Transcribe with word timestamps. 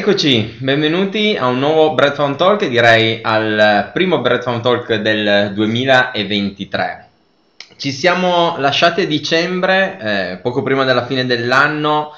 Eccoci, 0.00 0.56
benvenuti 0.60 1.36
a 1.38 1.48
un 1.48 1.58
nuovo 1.58 1.92
Breadphone 1.92 2.34
Talk, 2.34 2.66
direi 2.66 3.18
al 3.22 3.90
primo 3.92 4.22
Breadphone 4.22 4.60
Talk 4.60 4.94
del 4.94 5.52
2023. 5.52 7.08
Ci 7.76 7.92
siamo 7.92 8.56
lasciati 8.56 9.02
a 9.02 9.06
dicembre, 9.06 9.98
eh, 10.00 10.36
poco 10.38 10.62
prima 10.62 10.84
della 10.84 11.04
fine 11.04 11.26
dell'anno, 11.26 12.12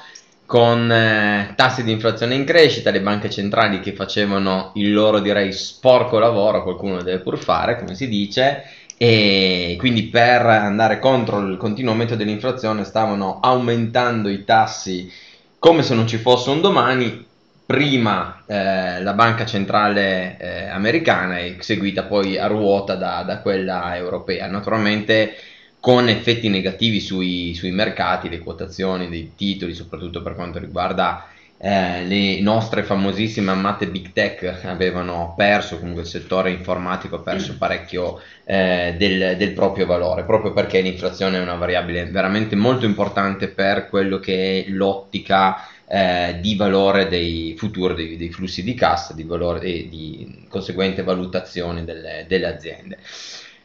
con 0.46 0.92
eh, 0.92 1.54
tassi 1.56 1.82
di 1.82 1.90
inflazione 1.90 2.36
in 2.36 2.44
crescita, 2.44 2.92
le 2.92 3.00
banche 3.00 3.28
centrali 3.28 3.80
che 3.80 3.94
facevano 3.94 4.70
il 4.76 4.92
loro, 4.92 5.18
direi, 5.18 5.52
sporco 5.52 6.20
lavoro, 6.20 6.62
qualcuno 6.62 7.02
deve 7.02 7.18
pur 7.18 7.36
fare, 7.36 7.80
come 7.80 7.96
si 7.96 8.06
dice, 8.06 8.62
e 8.96 9.74
quindi 9.76 10.04
per 10.04 10.46
andare 10.46 11.00
contro 11.00 11.40
il 11.40 11.56
continuo 11.56 11.90
aumento 11.90 12.14
dell'inflazione 12.14 12.84
stavano 12.84 13.40
aumentando 13.42 14.28
i 14.28 14.44
tassi 14.44 15.10
come 15.58 15.82
se 15.82 15.94
non 15.94 16.06
ci 16.06 16.18
fosse 16.18 16.50
un 16.50 16.60
domani 16.60 17.30
prima 17.72 18.42
eh, 18.44 19.02
la 19.02 19.14
banca 19.14 19.46
centrale 19.46 20.36
eh, 20.38 20.66
americana 20.66 21.38
e 21.38 21.56
seguita 21.60 22.02
poi 22.02 22.36
a 22.36 22.46
ruota 22.46 22.96
da, 22.96 23.22
da, 23.22 23.38
quella 23.38 23.96
europea. 23.96 24.46
Naturalmente 24.46 25.36
con 25.80 26.06
effetti 26.10 26.50
negativi 26.50 27.00
sui, 27.00 27.54
sui, 27.54 27.70
mercati, 27.70 28.28
le 28.28 28.40
quotazioni 28.40 29.08
dei 29.08 29.32
titoli, 29.34 29.72
soprattutto 29.72 30.20
per 30.20 30.34
quanto 30.34 30.58
riguarda 30.58 31.28
eh, 31.56 32.04
le 32.04 32.42
nostre 32.42 32.82
famosissime 32.82 33.52
amate 33.52 33.86
big 33.86 34.12
tech, 34.12 34.64
avevano 34.64 35.32
perso, 35.34 35.78
comunque 35.78 36.02
il 36.02 36.08
settore 36.08 36.50
informatico 36.50 37.16
ha 37.16 37.20
perso 37.20 37.56
parecchio 37.56 38.20
eh, 38.44 38.96
del, 38.98 39.38
del 39.38 39.52
proprio 39.52 39.86
valore, 39.86 40.24
proprio 40.24 40.52
perché 40.52 40.82
l'inflazione 40.82 41.38
è 41.38 41.40
una 41.40 41.54
variabile 41.54 42.04
veramente 42.04 42.54
molto 42.54 42.84
importante 42.84 43.48
per 43.48 43.88
quello 43.88 44.18
che 44.18 44.66
è 44.66 44.70
l'ottica 44.70 45.56
eh, 45.86 46.38
di 46.40 46.56
valore 46.56 47.08
dei 47.08 47.54
futuri, 47.56 47.94
dei, 47.94 48.16
dei, 48.16 48.30
flussi 48.30 48.62
di 48.62 48.74
cassa, 48.74 49.14
di, 49.14 49.24
valore, 49.24 49.60
e 49.60 49.88
di 49.88 50.44
conseguente 50.48 51.02
valutazione 51.02 51.84
delle, 51.84 52.24
delle 52.28 52.46
aziende. 52.46 52.98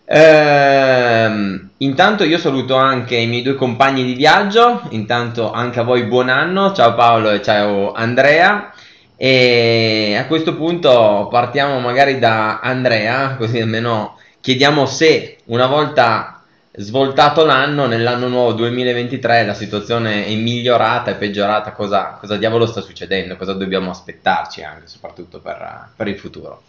Ehm, 0.09 1.71
intanto 1.77 2.23
io 2.23 2.37
saluto 2.37 2.75
anche 2.75 3.17
i 3.17 3.27
miei 3.27 3.41
due 3.41 3.55
compagni 3.55 4.05
di 4.05 4.13
viaggio, 4.13 4.83
intanto 4.91 5.51
anche 5.51 5.81
a 5.81 5.83
voi 5.83 6.03
buon 6.05 6.29
anno, 6.29 6.73
ciao 6.73 6.95
Paolo 6.95 7.31
e 7.31 7.41
ciao 7.41 7.91
Andrea. 7.91 8.73
E 9.17 10.15
a 10.17 10.27
questo 10.27 10.55
punto 10.55 11.27
partiamo 11.29 11.79
magari 11.79 12.19
da 12.19 12.59
Andrea, 12.59 13.35
così 13.35 13.59
almeno 13.59 14.17
chiediamo 14.39 14.85
se 14.85 15.39
una 15.45 15.65
volta 15.65 16.36
svoltato 16.77 17.43
l'anno, 17.43 17.87
nell'anno 17.87 18.27
nuovo 18.27 18.53
2023 18.53 19.45
la 19.45 19.55
situazione 19.55 20.25
è 20.25 20.35
migliorata, 20.35 21.11
è 21.11 21.15
peggiorata, 21.15 21.71
cosa, 21.71 22.17
cosa 22.19 22.37
diavolo 22.37 22.67
sta 22.67 22.81
succedendo, 22.81 23.35
cosa 23.35 23.53
dobbiamo 23.53 23.89
aspettarci 23.89 24.63
anche 24.63 24.87
soprattutto 24.87 25.39
per, 25.39 25.89
per 25.95 26.07
il 26.07 26.19
futuro. 26.19 26.61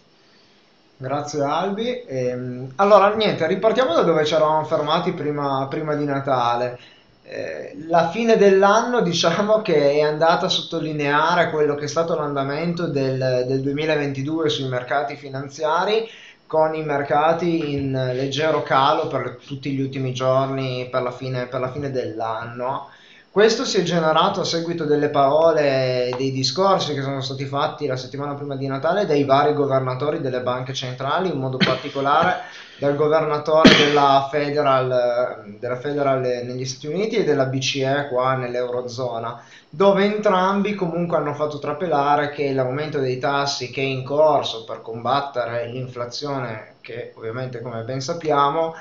Grazie 0.97 1.43
Albi. 1.43 2.03
Ehm, 2.07 2.73
allora, 2.75 3.13
niente, 3.13 3.47
ripartiamo 3.47 3.93
da 3.93 4.01
dove 4.01 4.25
ci 4.25 4.33
eravamo 4.33 4.65
fermati 4.65 5.13
prima, 5.13 5.67
prima 5.69 5.95
di 5.95 6.05
Natale. 6.05 6.77
Eh, 7.23 7.77
la 7.87 8.09
fine 8.09 8.35
dell'anno 8.35 9.01
diciamo 9.01 9.61
che 9.61 9.91
è 9.91 10.01
andata 10.01 10.47
a 10.47 10.49
sottolineare 10.49 11.51
quello 11.51 11.75
che 11.75 11.85
è 11.85 11.87
stato 11.87 12.15
l'andamento 12.15 12.87
del, 12.87 13.45
del 13.47 13.61
2022 13.61 14.49
sui 14.49 14.67
mercati 14.67 15.15
finanziari 15.15 16.09
con 16.49 16.73
i 16.73 16.83
mercati 16.83 17.73
in 17.73 17.91
leggero 17.91 18.63
calo 18.63 19.07
per 19.07 19.37
tutti 19.45 19.71
gli 19.71 19.81
ultimi 19.81 20.13
giorni 20.13 20.89
per 20.89 21.03
la 21.03 21.11
fine, 21.11 21.45
per 21.45 21.59
la 21.59 21.71
fine 21.71 21.91
dell'anno. 21.91 22.89
Questo 23.31 23.63
si 23.63 23.77
è 23.77 23.83
generato 23.83 24.41
a 24.41 24.43
seguito 24.43 24.85
delle 24.85 25.09
parole 25.09 26.07
e 26.07 26.15
dei 26.17 26.31
discorsi 26.31 26.95
che 26.95 27.03
sono 27.03 27.21
stati 27.21 27.45
fatti 27.45 27.85
la 27.85 27.95
settimana 27.95 28.33
prima 28.33 28.55
di 28.55 28.65
Natale 28.65 29.05
dai 29.05 29.23
vari 29.23 29.53
governatori 29.53 30.19
delle 30.19 30.41
banche 30.41 30.73
centrali, 30.73 31.29
in 31.29 31.37
modo 31.37 31.57
particolare 31.57 32.39
dal 32.79 32.95
governatore 32.95 33.69
della 33.77 34.27
Federal, 34.31 35.57
della 35.59 35.77
Federal 35.77 36.21
negli 36.21 36.65
Stati 36.65 36.87
Uniti 36.87 37.17
e 37.17 37.23
della 37.23 37.45
BCE 37.45 38.07
qua 38.09 38.33
nell'Eurozona, 38.33 39.43
dove 39.69 40.05
entrambi 40.05 40.73
comunque 40.73 41.17
hanno 41.17 41.35
fatto 41.35 41.59
trapelare 41.59 42.31
che 42.31 42.51
l'aumento 42.51 42.97
dei 42.97 43.19
tassi 43.19 43.69
che 43.69 43.81
è 43.81 43.85
in 43.85 44.03
corso 44.03 44.63
per 44.63 44.81
combattere 44.81 45.67
l'inflazione, 45.67 46.77
che 46.81 47.13
ovviamente 47.15 47.61
come 47.61 47.83
ben 47.83 48.01
sappiamo, 48.01 48.73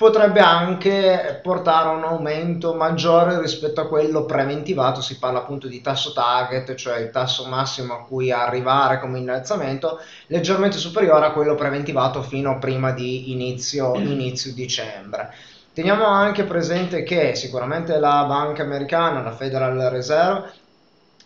potrebbe 0.00 0.40
anche 0.40 1.40
portare 1.42 1.90
a 1.90 1.92
un 1.92 2.04
aumento 2.04 2.72
maggiore 2.72 3.38
rispetto 3.38 3.82
a 3.82 3.86
quello 3.86 4.24
preventivato, 4.24 5.02
si 5.02 5.18
parla 5.18 5.40
appunto 5.40 5.68
di 5.68 5.82
tasso 5.82 6.14
target, 6.14 6.74
cioè 6.74 7.00
il 7.00 7.10
tasso 7.10 7.46
massimo 7.48 7.92
a 7.92 8.04
cui 8.04 8.32
arrivare 8.32 8.98
come 8.98 9.18
innalzamento, 9.18 10.00
leggermente 10.28 10.78
superiore 10.78 11.26
a 11.26 11.32
quello 11.32 11.54
preventivato 11.54 12.22
fino 12.22 12.52
a 12.52 12.56
prima 12.56 12.92
di 12.92 13.30
inizio, 13.32 13.94
inizio 13.96 14.54
dicembre. 14.54 15.34
Teniamo 15.74 16.06
anche 16.06 16.44
presente 16.44 17.02
che 17.02 17.34
sicuramente 17.34 17.98
la 17.98 18.24
banca 18.26 18.62
americana, 18.62 19.20
la 19.20 19.32
Federal 19.32 19.76
Reserve, 19.90 20.50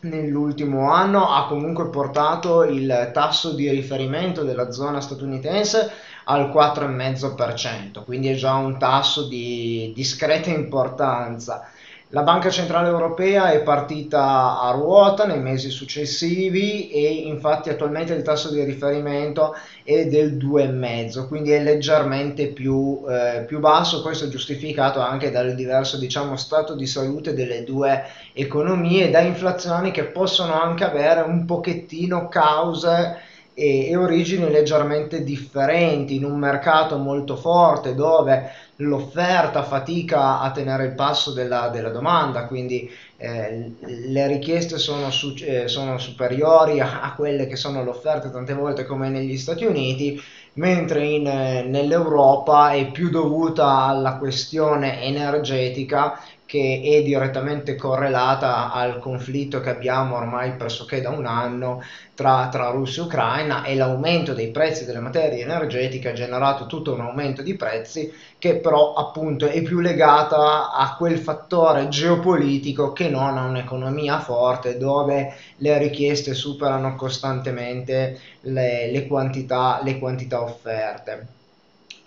nell'ultimo 0.05 0.91
anno 0.91 1.31
ha 1.31 1.47
comunque 1.47 1.89
portato 1.91 2.63
il 2.63 3.11
tasso 3.13 3.53
di 3.53 3.69
riferimento 3.71 4.43
della 4.45 4.71
zona 4.71 5.01
statunitense 5.01 5.91
al 6.25 6.49
4,5%, 6.49 8.05
quindi 8.05 8.29
è 8.29 8.35
già 8.35 8.55
un 8.55 8.79
tasso 8.79 9.27
di 9.27 9.93
discreta 9.95 10.51
importanza. 10.51 11.69
La 12.15 12.23
Banca 12.23 12.49
Centrale 12.49 12.87
Europea 12.87 13.51
è 13.51 13.61
partita 13.65 14.61
a 14.61 14.71
ruota 14.71 15.27
nei 15.27 15.41
mesi 15.41 15.69
successivi 15.69 16.89
e 16.89 17.09
infatti 17.27 17.71
attualmente 17.71 18.15
il 18.15 18.23
tasso 18.23 18.53
di 18.53 18.63
riferimento 18.63 19.57
è 19.83 20.07
del 20.07 20.37
2,5, 20.37 21.27
quindi 21.27 21.51
è 21.51 21.61
leggermente 21.61 22.53
più, 22.53 23.03
eh, 23.09 23.43
più, 23.45 23.59
basso, 23.59 24.01
questo 24.01 24.27
è 24.27 24.29
giustificato 24.29 25.01
anche 25.01 25.33
dal 25.33 25.57
diverso 25.57 25.99
diciamo, 25.99 26.37
stato 26.37 26.77
di 26.77 26.87
salute 26.87 27.35
delle 27.35 27.65
due 27.65 28.05
economie, 28.33 29.11
da 29.11 29.19
inflazioni 29.19 29.91
che 29.91 30.05
possono 30.05 30.55
anche 30.55 30.85
avere 30.85 31.23
un 31.23 31.45
pochettino 31.45 32.29
cause 32.29 33.17
e, 33.55 33.89
e 33.89 33.97
origini 33.97 34.51
leggermente 34.51 35.23
differenti 35.23 36.17
in 36.17 36.25
un 36.25 36.39
mercato 36.39 36.99
molto 36.99 37.37
forte 37.37 37.95
dove 37.95 38.51
l'offerta 38.77 39.63
fatica 39.63 40.41
a 40.41 40.51
tenere 40.51 40.87
il 40.87 40.95
passo 40.95 41.33
della, 41.33 41.69
della 41.69 41.91
domanda, 41.91 42.47
quindi 42.47 42.91
eh, 43.17 43.73
le 43.79 44.27
richieste 44.27 44.79
sono, 44.79 45.11
su, 45.11 45.33
eh, 45.39 45.69
sono 45.69 45.99
superiori 45.99 46.81
a, 46.81 47.01
a, 47.01 47.15
quelle 47.15 47.47
che 47.47 47.55
sono 47.55 47.85
le 47.85 47.91
offerte 47.91 48.33
tante 48.33 48.53
volte 48.53 48.85
come 48.85 49.09
negli 49.09 49.39
Stati 49.39 49.65
Uniti, 49.65 50.21
mentre 50.55 51.05
in, 51.05 51.27
eh, 51.27 51.63
nell'Europa 51.63 52.73
è 52.73 52.91
più 52.91 53.11
dovuta 53.11 53.85
alla 53.85 54.17
questione 54.17 55.03
energetica 55.03 56.19
che 56.47 56.81
è 56.83 57.03
direttamente 57.03 57.75
correlata 57.77 58.71
al 58.71 58.99
conflitto 58.99 59.61
che 59.61 59.71
abbiamo 59.71 60.17
ormai 60.17 60.57
pressoché 60.57 61.01
da 61.01 61.11
un 61.11 61.27
anno 61.27 61.81
tra, 62.15 62.49
tra 62.51 62.71
Russia 62.71 63.03
e 63.03 63.07
Ucraina 63.07 63.65
e 63.65 63.75
l'aumento 63.75 64.33
dei 64.35 64.51
prezzi 64.51 64.85
delle 64.85 65.01
materie 65.01 65.43
energetiche 65.43 66.11
ha 66.11 66.13
generato 66.13 66.67
tutto 66.67 66.93
un 66.93 67.01
aumento 67.01 67.43
di 67.43 67.57
prezzi 67.57 68.11
che 68.39 68.61
però 68.61 68.93
appunto 68.93 69.47
è 69.47 69.63
più 69.63 69.81
legata 69.81 70.71
a 70.71 70.95
quel 70.97 71.19
fattore 71.19 71.89
geopolitico 71.89 72.93
che 72.93 73.09
non 73.09 73.37
a 73.37 73.45
un'economia 73.47 74.19
forte 74.21 74.77
dove 74.77 75.35
le 75.57 75.79
richieste 75.79 76.35
superano 76.35 76.95
costantemente 76.95 78.19
le, 78.41 78.91
le, 78.91 79.07
quantità, 79.07 79.81
le 79.83 79.99
quantità 79.99 80.43
offerte. 80.43 81.34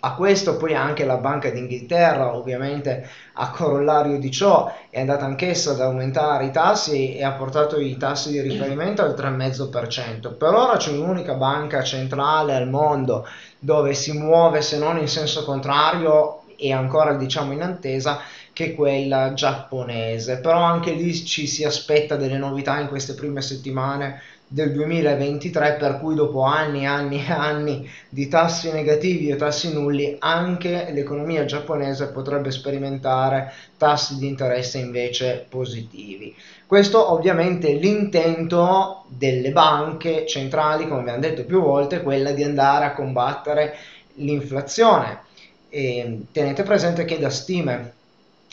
A 0.00 0.14
questo 0.14 0.56
poi 0.56 0.76
anche 0.76 1.04
la 1.04 1.16
Banca 1.16 1.50
d'Inghilterra, 1.50 2.32
ovviamente 2.36 3.08
a 3.32 3.50
corollario 3.50 4.16
di 4.20 4.30
ciò, 4.30 4.72
è 4.90 5.00
andata 5.00 5.24
anch'essa 5.24 5.72
ad 5.72 5.80
aumentare 5.80 6.44
i 6.44 6.50
tassi 6.52 7.16
e 7.16 7.24
ha 7.24 7.32
portato 7.32 7.80
i 7.80 7.96
tassi 7.96 8.30
di 8.30 8.40
riferimento 8.40 9.02
al 9.02 9.14
3,5%. 9.18 10.36
Per 10.36 10.54
ora 10.54 10.76
c'è 10.76 10.92
un'unica 10.92 11.34
banca 11.34 11.82
centrale 11.82 12.54
al 12.54 12.68
mondo 12.68 13.26
dove 13.58 13.92
si 13.94 14.12
muove, 14.12 14.62
se 14.62 14.78
non 14.78 14.98
in 14.98 15.08
senso 15.08 15.44
contrario, 15.44 16.42
e 16.56 16.72
ancora 16.72 17.14
diciamo 17.14 17.52
in 17.52 17.62
attesa, 17.62 18.20
che 18.52 18.74
quella 18.76 19.32
giapponese. 19.32 20.38
Però 20.38 20.60
anche 20.60 20.92
lì 20.92 21.12
ci 21.12 21.48
si 21.48 21.64
aspetta 21.64 22.14
delle 22.14 22.38
novità 22.38 22.78
in 22.78 22.86
queste 22.86 23.14
prime 23.14 23.42
settimane 23.42 24.20
del 24.50 24.72
2023 24.72 25.74
per 25.74 25.98
cui 26.00 26.14
dopo 26.14 26.42
anni 26.42 26.82
e 26.82 26.86
anni 26.86 27.22
e 27.24 27.30
anni 27.30 27.90
di 28.08 28.28
tassi 28.28 28.72
negativi 28.72 29.30
o 29.30 29.36
tassi 29.36 29.70
nulli 29.70 30.16
anche 30.18 30.88
l'economia 30.90 31.44
giapponese 31.44 32.08
potrebbe 32.08 32.50
sperimentare 32.50 33.52
tassi 33.76 34.16
di 34.16 34.26
interesse 34.26 34.78
invece 34.78 35.44
positivi. 35.46 36.34
Questo 36.66 37.12
ovviamente 37.12 37.72
l'intento 37.72 39.04
delle 39.08 39.52
banche 39.52 40.26
centrali, 40.26 40.88
come 40.88 41.00
abbiamo 41.00 41.20
detto 41.20 41.44
più 41.44 41.60
volte, 41.60 41.96
è 41.96 42.02
quella 42.02 42.32
di 42.32 42.42
andare 42.42 42.86
a 42.86 42.94
combattere 42.94 43.76
l'inflazione. 44.14 45.26
E 45.68 46.20
tenete 46.32 46.62
presente 46.62 47.04
che 47.04 47.18
da 47.18 47.28
stime 47.28 47.92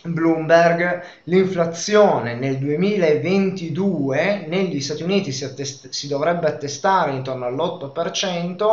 Bloomberg, 0.05 1.01
l'inflazione 1.23 2.35
nel 2.35 2.57
2022 2.57 4.45
negli 4.47 4.79
Stati 4.81 5.03
Uniti 5.03 5.31
si, 5.31 5.43
attest- 5.43 5.89
si, 5.89 6.07
dovrebbe 6.07 6.47
attestare 6.47 7.11
intorno 7.11 7.45
all'8%, 7.45 8.65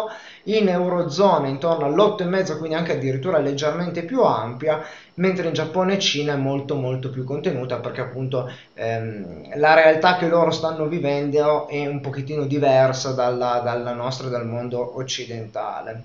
in 0.44 0.68
Eurozona 0.68 1.48
intorno 1.48 1.86
all'8,5%, 1.86 2.58
quindi 2.58 2.76
anche 2.76 2.92
addirittura 2.92 3.38
leggermente 3.38 4.04
più 4.04 4.22
ampia, 4.22 4.80
mentre 5.14 5.48
in 5.48 5.54
Giappone 5.54 5.94
e 5.94 5.98
Cina 5.98 6.34
è 6.34 6.36
molto 6.36 6.74
molto 6.74 7.10
più 7.10 7.24
contenuta 7.24 7.78
perché 7.78 8.00
appunto 8.00 8.50
ehm, 8.74 9.58
la 9.58 9.74
realtà 9.74 10.16
che 10.16 10.28
loro 10.28 10.50
stanno 10.50 10.86
vivendo 10.86 11.68
è 11.68 11.86
un 11.86 12.00
pochettino 12.00 12.44
diversa 12.44 13.12
dalla, 13.12 13.60
dalla 13.60 13.92
nostra, 13.92 14.28
dal 14.28 14.46
mondo 14.46 14.96
occidentale. 14.96 16.02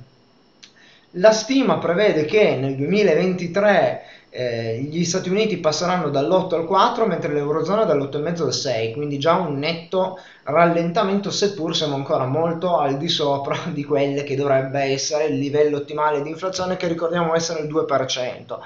La 1.11 1.31
stima 1.31 1.77
prevede 1.77 2.25
che 2.25 2.57
nel 2.57 2.75
2023 2.75 4.01
eh, 4.29 4.79
gli 4.81 5.03
Stati 5.03 5.29
Uniti 5.29 5.57
passeranno 5.57 6.09
dall'8 6.09 6.55
al 6.55 6.65
4 6.65 7.05
mentre 7.05 7.33
l'Eurozona 7.33 7.85
dall'8,5 7.85 8.43
al 8.43 8.53
6, 8.53 8.93
quindi 8.93 9.17
già 9.17 9.35
un 9.35 9.57
netto 9.57 10.19
rallentamento 10.43 11.31
seppur 11.31 11.75
siamo 11.75 11.95
ancora 11.95 12.25
molto 12.25 12.77
al 12.77 12.97
di 12.97 13.07
sopra 13.07 13.57
di 13.71 13.83
quelle 13.83 14.23
che 14.23 14.35
dovrebbe 14.35 14.81
essere 14.81 15.25
il 15.25 15.37
livello 15.37 15.77
ottimale 15.77 16.21
di 16.21 16.29
inflazione 16.29 16.77
che 16.77 16.87
ricordiamo 16.87 17.35
essere 17.35 17.61
il 17.61 17.73
2%, 17.73 18.57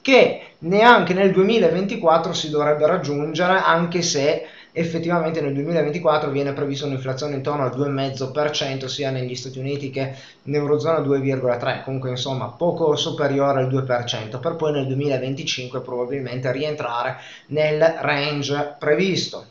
che 0.00 0.42
neanche 0.58 1.14
nel 1.14 1.32
2024 1.32 2.32
si 2.32 2.50
dovrebbe 2.50 2.86
raggiungere 2.86 3.58
anche 3.58 4.02
se 4.02 4.46
effettivamente 4.78 5.40
nel 5.40 5.52
2024 5.54 6.30
viene 6.30 6.52
prevista 6.52 6.86
un'inflazione 6.86 7.34
intorno 7.34 7.64
al 7.64 7.76
2,5% 7.76 8.86
sia 8.86 9.10
negli 9.10 9.34
Stati 9.34 9.58
Uniti 9.58 9.90
che 9.90 10.14
in 10.44 10.54
Eurozona 10.54 11.00
2,3%, 11.00 11.82
comunque 11.82 12.10
insomma 12.10 12.46
poco 12.46 12.94
superiore 12.94 13.62
al 13.62 13.72
2%, 13.72 14.40
per 14.40 14.54
poi 14.54 14.72
nel 14.72 14.86
2025 14.86 15.80
probabilmente 15.80 16.52
rientrare 16.52 17.16
nel 17.48 17.80
range 18.00 18.76
previsto. 18.78 19.44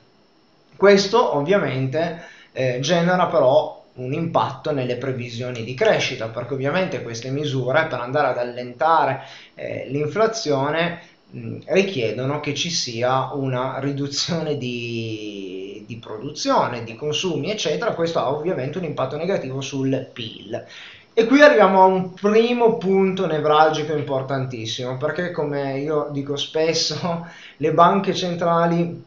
Questo 0.75 1.35
ovviamente 1.35 2.23
eh, 2.53 2.79
genera 2.79 3.27
però 3.27 3.83
un 3.95 4.13
impatto 4.13 4.71
nelle 4.71 4.95
previsioni 4.95 5.63
di 5.63 5.73
crescita, 5.73 6.27
perché 6.27 6.53
ovviamente 6.53 7.01
queste 7.01 7.29
misure 7.29 7.87
per 7.87 7.99
andare 7.99 8.27
ad 8.27 8.37
allentare 8.37 9.23
eh, 9.55 9.87
l'inflazione 9.89 10.99
richiedono 11.31 12.39
che 12.39 12.53
ci 12.53 12.69
sia 12.69 13.33
una 13.33 13.79
riduzione 13.79 14.57
di, 14.57 15.83
di, 15.85 15.97
produzione, 15.97 16.83
di 16.83 16.95
consumi, 16.95 17.51
eccetera. 17.51 17.93
Questo 17.93 18.19
ha 18.19 18.31
ovviamente 18.31 18.77
un 18.77 18.85
impatto 18.85 19.17
negativo 19.17 19.61
sul 19.61 20.09
PIL. 20.13 20.65
E 21.13 21.25
qui 21.25 21.41
arriviamo 21.41 21.81
a 21.81 21.85
un 21.85 22.13
primo 22.13 22.77
punto 22.77 23.25
nevralgico 23.25 23.93
importantissimo, 23.93 24.97
perché 24.97 25.31
come 25.31 25.79
io 25.79 26.09
dico 26.11 26.35
spesso, 26.37 27.25
le 27.57 27.73
banche 27.73 28.13
centrali 28.13 29.03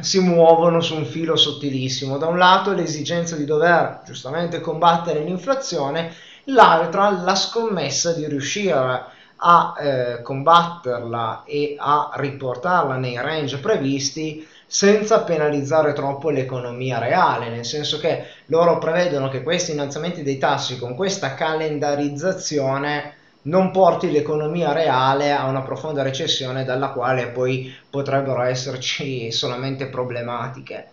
si 0.00 0.18
muovono 0.20 0.80
su 0.80 0.96
un 0.96 1.04
filo 1.04 1.36
sottilissimo. 1.36 2.16
Da 2.16 2.26
un 2.26 2.38
lato 2.38 2.72
l'esigenza 2.72 3.36
di 3.36 3.44
dover 3.44 4.00
giustamente 4.04 4.60
combattere 4.60 5.22
l'inflazione, 5.22 6.12
l'altra 6.44 7.10
la 7.10 7.34
scommessa 7.34 8.12
di 8.14 8.26
riuscire 8.26 9.04
a 9.44 9.74
eh, 9.76 10.22
combatterla 10.22 11.42
e 11.44 11.74
a 11.76 12.12
riportarla 12.14 12.96
nei 12.96 13.16
range 13.16 13.58
previsti 13.58 14.46
senza 14.64 15.22
penalizzare 15.22 15.92
troppo 15.92 16.30
l'economia 16.30 16.98
reale, 16.98 17.48
nel 17.50 17.64
senso 17.64 17.98
che 17.98 18.24
loro 18.46 18.78
prevedono 18.78 19.28
che 19.28 19.42
questi 19.42 19.72
innalzamenti 19.72 20.22
dei 20.22 20.38
tassi 20.38 20.78
con 20.78 20.94
questa 20.94 21.34
calendarizzazione 21.34 23.16
non 23.42 23.72
porti 23.72 24.10
l'economia 24.10 24.72
reale 24.72 25.32
a 25.32 25.46
una 25.46 25.62
profonda 25.62 26.02
recessione 26.02 26.64
dalla 26.64 26.90
quale 26.90 27.26
poi 27.28 27.74
potrebbero 27.90 28.42
esserci 28.42 29.32
solamente 29.32 29.86
problematiche. 29.86 30.88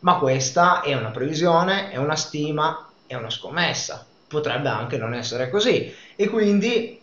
Ma 0.00 0.16
questa 0.18 0.80
è 0.82 0.94
una 0.94 1.10
previsione, 1.10 1.90
è 1.90 1.96
una 1.96 2.14
stima, 2.14 2.88
è 3.06 3.14
una 3.14 3.30
scommessa. 3.30 4.06
Potrebbe 4.28 4.68
anche 4.68 4.96
non 4.96 5.12
essere 5.12 5.50
così. 5.50 5.92
E 6.14 6.28
quindi 6.28 6.97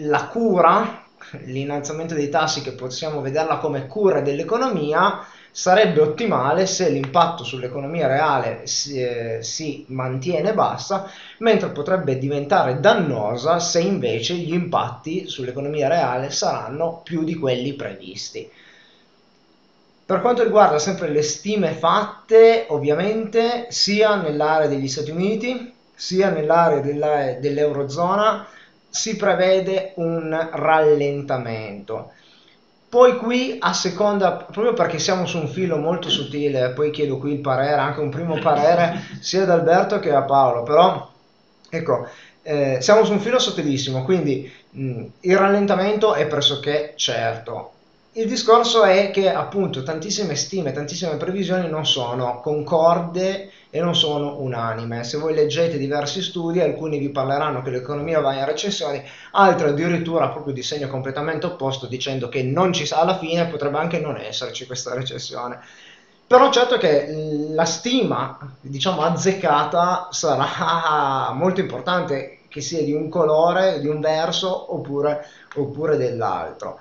la 0.00 0.26
cura, 0.26 1.04
l'innalzamento 1.44 2.14
dei 2.14 2.28
tassi 2.28 2.62
che 2.62 2.72
possiamo 2.72 3.20
vederla 3.20 3.58
come 3.58 3.86
cura 3.86 4.20
dell'economia, 4.20 5.24
sarebbe 5.56 6.02
ottimale 6.02 6.66
se 6.66 6.90
l'impatto 6.90 7.42
sull'economia 7.42 8.06
reale 8.06 8.66
si, 8.66 9.00
eh, 9.00 9.38
si, 9.40 9.86
mantiene 9.88 10.52
bassa, 10.52 11.10
mentre 11.38 11.70
potrebbe 11.70 12.18
diventare 12.18 12.78
dannosa 12.78 13.58
se 13.58 13.80
invece 13.80 14.34
gli 14.34 14.52
impatti 14.52 15.26
sull'economia 15.26 15.88
reale 15.88 16.30
saranno 16.30 17.00
più 17.02 17.24
di 17.24 17.36
quelli 17.36 17.72
previsti. 17.72 18.50
Per 20.04 20.20
quanto 20.20 20.42
riguarda 20.42 20.78
sempre 20.78 21.08
le 21.08 21.22
stime 21.22 21.72
fatte, 21.72 22.66
ovviamente 22.68 23.68
sia 23.70 24.14
nell'area 24.16 24.68
degli 24.68 24.88
Stati 24.88 25.10
Uniti 25.10 25.72
sia 25.94 26.28
nell'area 26.28 27.38
dell'Eurozona, 27.40 28.46
si 28.88 29.16
prevede 29.16 29.92
un 29.96 30.48
rallentamento. 30.52 32.12
Poi 32.88 33.16
qui 33.16 33.56
a 33.60 33.72
seconda, 33.74 34.36
proprio 34.36 34.72
perché 34.72 34.98
siamo 34.98 35.26
su 35.26 35.38
un 35.38 35.48
filo 35.48 35.76
molto 35.76 36.08
sottile, 36.08 36.70
poi 36.70 36.90
chiedo 36.90 37.18
qui 37.18 37.32
il 37.32 37.40
parere, 37.40 37.80
anche 37.80 38.00
un 38.00 38.10
primo 38.10 38.38
parere 38.38 39.02
sia 39.20 39.42
ad 39.42 39.50
Alberto 39.50 39.98
che 39.98 40.12
a 40.12 40.22
Paolo, 40.22 40.62
però 40.62 41.12
ecco, 41.68 42.08
eh, 42.42 42.78
siamo 42.80 43.04
su 43.04 43.12
un 43.12 43.20
filo 43.20 43.38
sottilissimo, 43.38 44.04
quindi 44.04 44.50
mh, 44.70 45.04
il 45.20 45.36
rallentamento 45.36 46.14
è 46.14 46.26
pressoché 46.26 46.94
certo. 46.96 47.72
Il 48.18 48.26
discorso 48.26 48.82
è 48.82 49.10
che 49.10 49.30
appunto 49.30 49.82
tantissime 49.82 50.36
stime, 50.36 50.72
tantissime 50.72 51.18
previsioni 51.18 51.68
non 51.68 51.84
sono 51.84 52.40
concorde 52.40 53.50
e 53.68 53.78
non 53.82 53.94
sono 53.94 54.40
unanime. 54.40 55.04
Se 55.04 55.18
voi 55.18 55.34
leggete 55.34 55.76
diversi 55.76 56.22
studi, 56.22 56.62
alcuni 56.62 56.96
vi 56.96 57.10
parleranno 57.10 57.60
che 57.60 57.68
l'economia 57.68 58.20
va 58.20 58.32
in 58.32 58.46
recessione, 58.46 59.04
altri 59.32 59.68
addirittura 59.68 60.30
proprio 60.30 60.54
di 60.54 60.62
segno 60.62 60.88
completamente 60.88 61.44
opposto 61.44 61.86
dicendo 61.86 62.30
che 62.30 62.42
non 62.42 62.72
ci 62.72 62.86
sa 62.86 63.00
alla 63.00 63.18
fine, 63.18 63.48
potrebbe 63.48 63.76
anche 63.76 64.00
non 64.00 64.16
esserci 64.16 64.64
questa 64.64 64.94
recessione. 64.94 65.60
Però 66.26 66.50
certo 66.50 66.78
che 66.78 67.08
la 67.50 67.66
stima, 67.66 68.38
diciamo, 68.62 69.02
azzeccata 69.02 70.08
sarà 70.10 71.32
molto 71.36 71.60
importante 71.60 72.38
che 72.48 72.62
sia 72.62 72.82
di 72.82 72.94
un 72.94 73.10
colore, 73.10 73.78
di 73.78 73.88
un 73.88 74.00
verso 74.00 74.74
oppure, 74.74 75.22
oppure 75.56 75.98
dell'altro. 75.98 76.78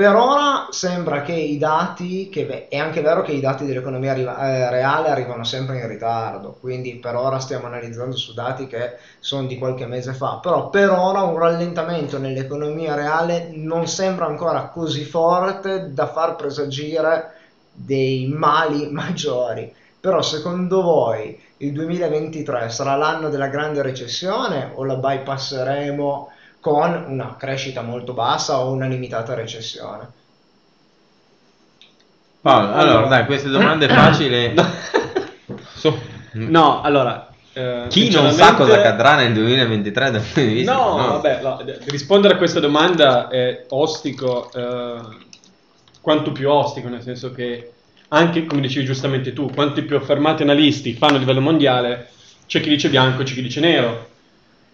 Per 0.00 0.14
ora 0.14 0.68
sembra 0.70 1.20
che 1.20 1.34
i 1.34 1.58
dati, 1.58 2.30
che 2.30 2.68
è 2.68 2.78
anche 2.78 3.02
vero 3.02 3.20
che 3.20 3.32
i 3.32 3.40
dati 3.40 3.66
dell'economia 3.66 4.14
eh, 4.14 4.70
reale 4.70 5.10
arrivano 5.10 5.44
sempre 5.44 5.76
in 5.78 5.86
ritardo, 5.86 6.56
quindi 6.58 6.96
per 6.96 7.16
ora 7.16 7.38
stiamo 7.38 7.66
analizzando 7.66 8.16
su 8.16 8.32
dati 8.32 8.66
che 8.66 8.94
sono 9.18 9.46
di 9.46 9.58
qualche 9.58 9.84
mese 9.84 10.14
fa, 10.14 10.38
però 10.40 10.70
per 10.70 10.88
ora 10.88 11.20
un 11.24 11.36
rallentamento 11.36 12.16
nell'economia 12.16 12.94
reale 12.94 13.50
non 13.52 13.86
sembra 13.86 14.24
ancora 14.24 14.68
così 14.68 15.04
forte 15.04 15.92
da 15.92 16.06
far 16.06 16.34
presagire 16.34 17.34
dei 17.70 18.26
mali 18.26 18.88
maggiori. 18.90 19.70
Però 20.00 20.22
secondo 20.22 20.80
voi 20.80 21.38
il 21.58 21.72
2023 21.74 22.70
sarà 22.70 22.94
l'anno 22.94 23.28
della 23.28 23.48
grande 23.48 23.82
recessione 23.82 24.72
o 24.74 24.82
la 24.84 24.96
bypasseremo? 24.96 26.30
Con 26.60 27.04
una 27.08 27.36
crescita 27.36 27.82
molto 27.82 28.12
bassa 28.12 28.60
o 28.60 28.72
una 28.72 28.86
limitata 28.86 29.34
recessione. 29.34 30.18
Paolo, 32.40 32.72
allora, 32.72 33.06
dai, 33.06 33.26
queste 33.26 33.48
domande 33.48 33.88
facili. 33.92 34.54
so. 35.74 35.98
No, 36.32 36.82
allora. 36.82 37.28
Eh, 37.52 37.86
Chi 37.88 38.10
non 38.10 38.30
sa 38.30 38.54
cosa 38.54 38.74
accadrà 38.74 39.16
nel 39.16 39.32
2023 39.32 40.10
dal 40.10 40.20
punto 40.20 40.40
di 40.40 40.54
vista? 40.54 40.72
No, 40.72 40.96
no. 40.96 41.06
vabbè, 41.14 41.40
no, 41.42 41.60
rispondere 41.86 42.34
a 42.34 42.36
questa 42.36 42.60
domanda 42.60 43.28
è 43.28 43.64
ostico, 43.70 44.50
eh, 44.52 45.00
quanto 46.00 46.30
più 46.30 46.48
ostico, 46.48 46.88
nel 46.88 47.02
senso 47.02 47.32
che 47.32 47.72
anche, 48.08 48.46
come 48.46 48.60
dicevi 48.60 48.86
giustamente 48.86 49.32
tu, 49.32 49.50
quanti 49.52 49.82
più 49.82 49.96
affermati 49.96 50.42
analisti 50.42 50.94
fanno 50.94 51.16
a 51.16 51.18
livello 51.18 51.40
mondiale, 51.40 52.10
c'è 52.46 52.60
chi 52.60 52.68
dice 52.68 52.88
bianco, 52.88 53.24
c'è 53.24 53.34
chi 53.34 53.42
dice 53.42 53.60
nero. 53.60 54.08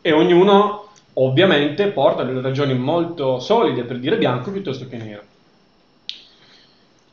E 0.02 0.12
ognuno 0.12 0.86
ovviamente 1.18 1.88
porta 1.88 2.25
delle 2.25 2.40
ragioni 2.40 2.75
molto 2.75 3.38
solide 3.40 3.85
per 3.85 3.99
dire 3.99 4.18
bianco 4.18 4.50
piuttosto 4.50 4.87
che 4.88 4.96
nero. 4.96 5.23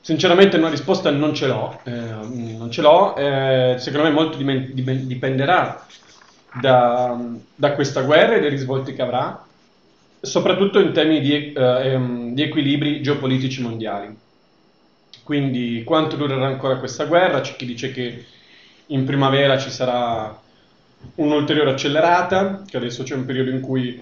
Sinceramente 0.01 0.57
una 0.57 0.69
risposta 0.69 1.09
non 1.11 1.33
ce 1.33 1.47
l'ho, 1.47 1.79
eh, 1.83 1.91
non 1.91 2.69
ce 2.69 2.81
l'ho 2.81 3.15
eh, 3.15 3.75
secondo 3.77 4.07
me 4.07 4.13
molto 4.13 4.37
dipenderà 4.37 5.85
da, 6.59 7.17
da, 7.55 7.73
questa 7.73 8.01
guerra 8.01 8.35
e 8.35 8.41
dai 8.41 8.49
risvolti 8.49 8.93
che 8.93 9.01
avrà, 9.01 9.45
soprattutto 10.19 10.79
in 10.79 10.91
termini 10.91 11.21
di, 11.21 11.53
eh, 11.53 11.91
ehm, 11.93 12.33
di 12.33 12.41
equilibri 12.41 13.01
geopolitici 13.01 13.61
mondiali. 13.61 14.13
Quindi 15.23 15.83
quanto 15.85 16.17
durerà 16.17 16.47
ancora 16.47 16.79
questa 16.79 17.05
guerra? 17.05 17.39
C'è 17.39 17.55
chi 17.55 17.65
dice 17.65 17.93
che 17.93 18.25
in 18.87 19.05
primavera 19.05 19.57
ci 19.57 19.69
sarà 19.69 20.37
un'ulteriore 21.15 21.71
accelerata, 21.71 22.63
che 22.67 22.77
adesso 22.77 23.03
c'è 23.03 23.15
un 23.15 23.25
periodo 23.25 23.49
in 23.49 23.61
cui 23.61 24.01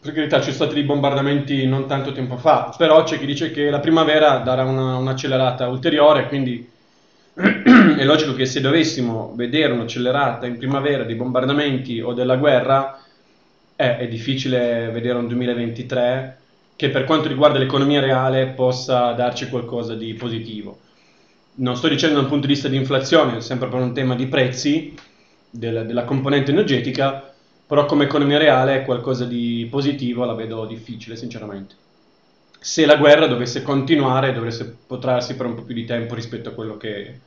per 0.00 0.14
carità 0.14 0.38
ci 0.38 0.52
sono 0.52 0.54
stati 0.54 0.74
dei 0.74 0.84
bombardamenti 0.84 1.66
non 1.66 1.86
tanto 1.86 2.12
tempo 2.12 2.36
fa, 2.36 2.74
però 2.76 3.02
c'è 3.02 3.18
chi 3.18 3.26
dice 3.26 3.50
che 3.50 3.70
la 3.70 3.80
primavera 3.80 4.38
darà 4.38 4.64
una, 4.64 4.96
un'accelerata 4.96 5.66
ulteriore, 5.68 6.28
quindi 6.28 6.68
è 7.34 8.04
logico 8.04 8.32
che 8.34 8.46
se 8.46 8.60
dovessimo 8.60 9.32
vedere 9.34 9.72
un'accelerata 9.72 10.46
in 10.46 10.56
primavera 10.56 11.04
dei 11.04 11.16
bombardamenti 11.16 12.00
o 12.00 12.12
della 12.12 12.36
guerra, 12.36 13.00
eh, 13.74 13.98
è 13.98 14.08
difficile 14.08 14.88
vedere 14.90 15.18
un 15.18 15.26
2023 15.26 16.38
che 16.76 16.90
per 16.90 17.04
quanto 17.04 17.28
riguarda 17.28 17.58
l'economia 17.58 18.00
reale 18.00 18.46
possa 18.46 19.12
darci 19.12 19.48
qualcosa 19.48 19.94
di 19.94 20.14
positivo. 20.14 20.78
Non 21.56 21.76
sto 21.76 21.88
dicendo 21.88 22.20
dal 22.20 22.28
punto 22.28 22.46
di 22.46 22.52
vista 22.52 22.68
di 22.68 22.76
inflazione, 22.76 23.40
sempre 23.40 23.68
per 23.68 23.80
un 23.80 23.94
tema 23.94 24.14
di 24.14 24.26
prezzi 24.26 24.94
del, 25.58 25.86
della 25.86 26.04
componente 26.04 26.50
energetica, 26.50 27.32
però 27.66 27.84
come 27.86 28.04
economia 28.04 28.38
reale 28.38 28.84
qualcosa 28.84 29.24
di 29.24 29.66
positivo 29.70 30.24
la 30.24 30.34
vedo 30.34 30.64
difficile, 30.66 31.16
sinceramente. 31.16 31.74
Se 32.58 32.84
la 32.86 32.96
guerra 32.96 33.26
dovesse 33.26 33.62
continuare, 33.62 34.32
dovesse 34.32 34.76
potrarsi 34.86 35.34
per 35.36 35.46
un 35.46 35.54
po' 35.54 35.62
più 35.62 35.74
di 35.74 35.84
tempo 35.84 36.14
rispetto 36.14 36.48
a 36.48 36.52
quello 36.52 36.76
che, 36.76 37.20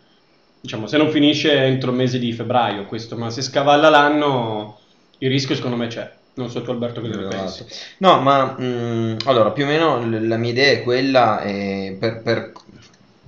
diciamo, 0.60 0.88
se 0.88 0.98
non 0.98 1.10
finisce 1.12 1.52
entro 1.64 1.92
il 1.92 1.98
mese 1.98 2.20
di 2.20 2.34
febbraio 2.34 2.86
questo, 2.86 3.16
ma 3.18 3.30
se 3.30 3.42
scavalla 3.42 3.90
l'anno, 3.90 4.78
il 5.20 5.30
rischio 5.30 5.56
secondo 5.56 5.78
me 5.78 5.88
c'è. 5.88 6.18
Non 6.36 6.50
so 6.50 6.62
tu 6.62 6.72
Alberto 6.72 7.02
cosa 7.02 7.16
ne 7.16 7.28
Esatto. 7.28 7.36
pensi. 7.36 7.66
No, 7.98 8.22
ma 8.22 8.58
mh, 8.58 9.18
allora 9.26 9.52
più 9.52 9.64
o 9.64 9.68
meno 9.68 10.00
l- 10.06 10.28
la 10.28 10.38
mia 10.38 10.52
idea 10.52 10.72
è 10.72 10.84
quella, 10.84 11.42
eh, 11.42 11.98
per, 12.00 12.22
per, 12.22 12.52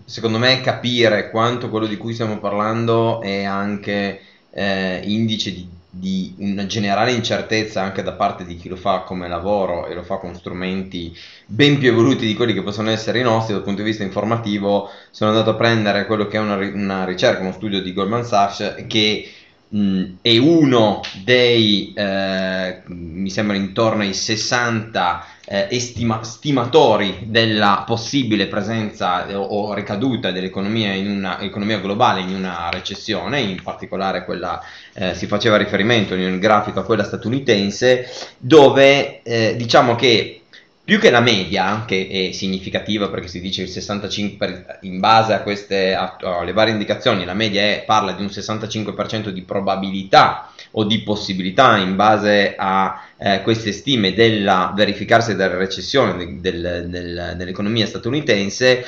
secondo 0.05 0.38
me 0.38 0.62
capire 0.62 1.29
quanto 1.29 1.70
quello 1.70 1.88
di 1.88 1.98
cui 1.98 2.13
stiamo 2.13 2.39
parlando 2.39 3.22
è 3.22 3.43
anche 3.43 4.22
eh, 4.51 5.01
indice 5.05 5.53
di, 5.53 5.67
di 5.89 6.36
una 6.38 6.65
generale 6.65 7.12
incertezza 7.12 7.81
anche 7.81 8.03
da 8.03 8.13
parte 8.13 8.46
di 8.46 8.55
chi 8.55 8.70
lo 8.70 8.75
fa 8.75 9.00
come 9.00 9.27
lavoro 9.27 9.88
e 9.88 9.93
lo 9.93 10.03
fa 10.03 10.17
con 10.17 10.36
strumenti 10.36 11.15
ben 11.46 11.77
più 11.77 11.89
evoluti 11.89 12.25
di 12.25 12.36
quelli 12.36 12.53
che 12.53 12.63
possono 12.63 12.89
essere 12.89 13.20
i 13.20 13.24
nostri 13.24 13.53
dal 13.53 13.63
punto 13.63 13.81
di 13.81 13.88
vista 13.88 14.03
informativo. 14.03 14.89
Sono 15.10 15.31
andato 15.31 15.51
a 15.51 15.55
prendere 15.55 16.05
quello 16.05 16.27
che 16.27 16.38
è 16.38 16.39
una, 16.39 16.55
una 16.55 17.05
ricerca, 17.05 17.41
uno 17.41 17.51
studio 17.51 17.81
di 17.81 17.93
Goldman 17.93 18.25
Sachs 18.25 18.86
che 18.88 19.29
mh, 19.71 20.03
è 20.21 20.37
uno 20.37 21.01
dei, 21.23 21.93
eh, 21.95 22.81
mi 22.87 23.29
sembra 23.29 23.55
intorno 23.55 24.01
ai 24.03 24.13
60 24.13 25.25
eh, 25.45 25.67
estima- 25.71 26.23
stimatori 26.23 27.25
della 27.25 27.83
possibile 27.85 28.47
presenza 28.47 29.27
o, 29.37 29.41
o 29.41 29.73
ricaduta 29.73 30.31
dell'economia 30.31 30.93
in 30.93 31.09
una 31.09 31.39
globale 31.81 32.21
in 32.21 32.33
una 32.35 32.69
recessione, 32.69 33.39
in 33.41 33.61
particolare 33.61 34.23
quella 34.25 34.61
eh, 34.93 35.13
si 35.15 35.27
faceva 35.27 35.57
riferimento 35.57 36.15
nel 36.15 36.39
grafico 36.39 36.79
a 36.79 36.83
quella 36.83 37.03
statunitense, 37.03 38.07
dove 38.37 39.21
eh, 39.23 39.55
diciamo 39.57 39.95
che 39.95 40.40
più 40.83 41.00
che 41.00 41.09
la 41.11 41.21
media, 41.21 41.83
che 41.85 42.07
è 42.09 42.31
significativa 42.33 43.07
perché 43.09 43.27
si 43.27 43.39
dice 43.39 43.61
il 43.61 43.69
65%, 43.69 44.38
per- 44.38 44.79
in 44.81 45.00
base 45.00 45.33
a 45.33 45.41
queste, 45.41 45.93
a- 45.93 46.17
alle 46.19 46.53
varie 46.53 46.73
indicazioni, 46.73 47.23
la 47.23 47.33
media 47.33 47.61
è- 47.61 47.83
parla 47.85 48.11
di 48.13 48.21
un 48.23 48.29
65% 48.29 49.29
di 49.29 49.43
probabilità 49.43 50.51
o 50.71 50.83
di 50.83 51.01
possibilità 51.03 51.77
in 51.77 51.95
base 51.95 52.55
a 52.57 53.05
eh, 53.23 53.41
queste 53.43 53.71
stime 53.71 54.13
della 54.15 54.73
verificarsi 54.75 55.35
della 55.35 55.55
recessione 55.55 56.39
del- 56.41 56.88
del- 56.89 57.33
dell'economia 57.38 57.85
statunitense, 57.85 58.83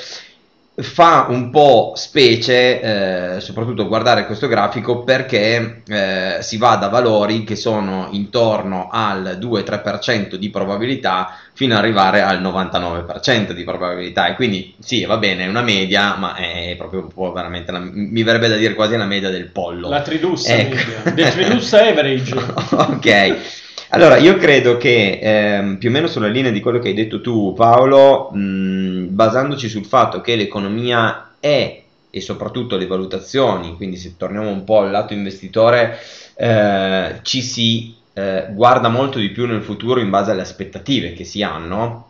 fa 0.76 1.28
un 1.30 1.52
po' 1.52 1.94
specie, 1.96 3.36
eh, 3.36 3.40
soprattutto 3.42 3.88
guardare 3.88 4.26
questo 4.26 4.48
grafico, 4.48 5.04
perché 5.04 5.84
eh, 5.88 6.38
si 6.42 6.58
va 6.58 6.76
da 6.78 6.88
valori 6.88 7.44
che 7.44 7.56
sono 7.56 8.08
intorno 8.12 8.90
al 8.92 9.38
2-3% 9.40 10.36
di 10.36 10.50
probabilità 10.50 11.38
fino 11.54 11.74
ad 11.74 11.80
arrivare 11.80 12.22
al 12.22 12.42
99% 12.42 13.52
di 13.52 13.64
probabilità. 13.64 14.28
E 14.28 14.36
quindi 14.36 14.74
sì, 14.80 15.06
va 15.06 15.18
bene, 15.18 15.44
è 15.46 15.48
una 15.48 15.62
media, 15.62 16.16
ma 16.16 16.34
è 16.36 16.74
proprio 16.76 17.02
un 17.02 17.14
po' 17.14 17.32
veramente, 17.32 17.72
la- 17.72 17.80
mi 17.80 18.24
verrebbe 18.24 18.48
da 18.48 18.56
dire 18.56 18.74
quasi 18.74 18.98
la 18.98 19.06
media 19.06 19.30
del 19.30 19.50
pollo. 19.50 19.90
La 19.90 20.02
tridussa 20.02 20.56
Ecco. 20.56 20.76
media, 20.76 21.12
del 21.14 21.32
tridussa 21.32 21.88
average. 21.88 22.34
ok. 22.72 23.62
Allora, 23.96 24.18
io 24.18 24.38
credo 24.38 24.78
che 24.78 25.20
ehm, 25.22 25.78
più 25.78 25.90
o 25.90 25.92
meno 25.92 26.08
sulla 26.08 26.28
linea 26.28 26.50
di 26.50 26.60
quello 26.60 26.80
che 26.80 26.88
hai 26.88 26.94
detto 26.96 27.22
tu, 27.22 27.54
Paolo, 27.54 28.32
mh, 28.32 29.14
basandoci 29.14 29.70
sul 29.70 29.86
fatto 29.86 30.20
che 30.20 30.36
l'economia 30.36 31.36
è 31.40 31.80
e 32.10 32.22
soprattutto 32.22 32.76
le 32.76 32.88
valutazioni, 32.88 33.76
quindi 33.76 33.98
se 33.98 34.16
torniamo 34.18 34.50
un 34.50 34.64
po' 34.64 34.80
al 34.80 34.90
lato 34.90 35.14
investitore, 35.14 36.00
eh, 36.36 37.20
ci 37.22 37.42
si 37.44 37.96
eh, 38.14 38.48
guarda 38.52 38.90
molto 38.90 39.20
di 39.20 39.30
più 39.30 39.46
nel 39.46 39.62
futuro 39.62 40.00
in 40.00 40.10
base 40.10 40.32
alle 40.32 40.42
aspettative 40.42 41.14
che 41.14 41.24
si 41.24 41.44
hanno. 41.44 42.08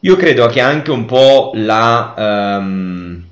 Io 0.00 0.16
credo 0.16 0.46
che 0.46 0.60
anche 0.60 0.90
un 0.90 1.04
po' 1.04 1.50
la, 1.54 2.14
ehm, 2.16 3.24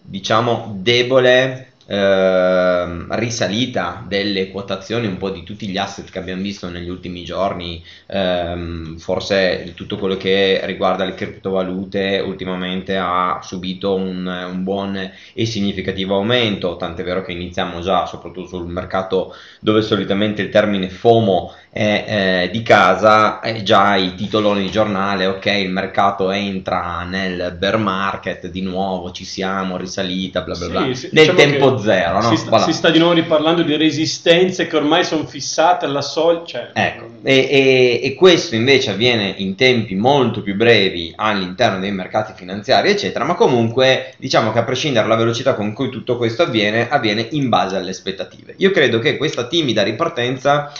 diciamo, 0.00 0.76
debole 0.78 1.73
ehm, 1.86 3.06
risalita 3.16 4.04
delle 4.06 4.50
quotazioni 4.50 5.06
un 5.06 5.16
po' 5.16 5.30
di 5.30 5.42
tutti 5.42 5.68
gli 5.68 5.76
asset 5.76 6.10
che 6.10 6.18
abbiamo 6.18 6.42
visto 6.42 6.68
negli 6.68 6.88
ultimi 6.88 7.24
giorni, 7.24 7.82
ehm, 8.06 8.98
forse 8.98 9.72
tutto 9.74 9.96
quello 9.98 10.16
che 10.16 10.60
riguarda 10.64 11.04
le 11.04 11.14
criptovalute 11.14 12.22
ultimamente 12.24 12.96
ha 12.96 13.40
subito 13.42 13.94
un, 13.94 14.26
un 14.26 14.62
buon 14.62 15.10
e 15.32 15.46
significativo 15.46 16.16
aumento, 16.16 16.76
tant'è 16.76 17.02
vero 17.02 17.22
che 17.22 17.32
iniziamo 17.32 17.80
già, 17.80 18.06
soprattutto 18.06 18.48
sul 18.48 18.66
mercato 18.66 19.34
dove 19.60 19.82
solitamente 19.82 20.42
il 20.42 20.48
termine 20.48 20.88
FOMO 20.88 21.54
eh, 21.76 22.48
di 22.52 22.62
casa, 22.62 23.40
e 23.40 23.64
già 23.64 23.96
i 23.96 24.14
titoloni 24.14 24.62
di 24.62 24.70
giornale, 24.70 25.26
ok, 25.26 25.46
il 25.46 25.70
mercato 25.70 26.30
entra 26.30 27.02
nel 27.02 27.56
bear 27.58 27.78
market 27.78 28.46
di 28.48 28.60
nuovo, 28.62 29.10
ci 29.10 29.24
siamo, 29.24 29.76
risalita, 29.76 30.42
bla 30.42 30.54
bla 30.54 30.68
bla, 30.68 30.94
sì, 30.94 31.08
nel 31.10 31.24
diciamo 31.26 31.38
tempo 31.38 31.78
zero, 31.78 32.20
no? 32.20 32.28
Si 32.28 32.36
sta, 32.36 32.48
Voilà. 32.50 32.64
si 32.64 32.72
sta 32.72 32.90
di 32.90 32.98
nuovo 32.98 33.14
riparlando 33.14 33.62
di 33.62 33.76
resistenze 33.76 34.68
che 34.68 34.76
ormai 34.76 35.02
sono 35.04 35.26
fissate 35.26 35.84
alla 35.84 36.00
soglia. 36.00 36.44
Cioè, 36.44 36.70
Ecco, 36.72 37.08
e, 37.24 37.48
e- 37.50 38.00
e 38.04 38.14
questo 38.14 38.54
invece 38.54 38.90
avviene 38.92 39.34
in 39.38 39.56
tempi 39.56 39.96
molto 39.96 40.42
più 40.42 40.54
brevi 40.54 41.12
all'interno 41.16 41.80
dei 41.80 41.90
mercati 41.90 42.32
finanziari, 42.36 42.90
eccetera, 42.90 43.24
ma 43.24 43.34
comunque 43.34 44.14
diciamo 44.18 44.52
che 44.52 44.60
a 44.60 44.64
prescindere 44.64 45.08
dalla 45.08 45.18
velocità 45.18 45.54
con 45.54 45.72
cui 45.72 45.88
tutto 45.88 46.16
questo 46.16 46.42
avviene, 46.44 46.88
avviene 46.88 47.26
in 47.32 47.48
base 47.48 47.74
alle 47.74 47.90
aspettative. 47.90 48.54
Io 48.58 48.70
credo 48.70 49.00
che 49.00 49.16
questa 49.16 49.48
timida 49.48 49.82
ripartenza 49.82 50.72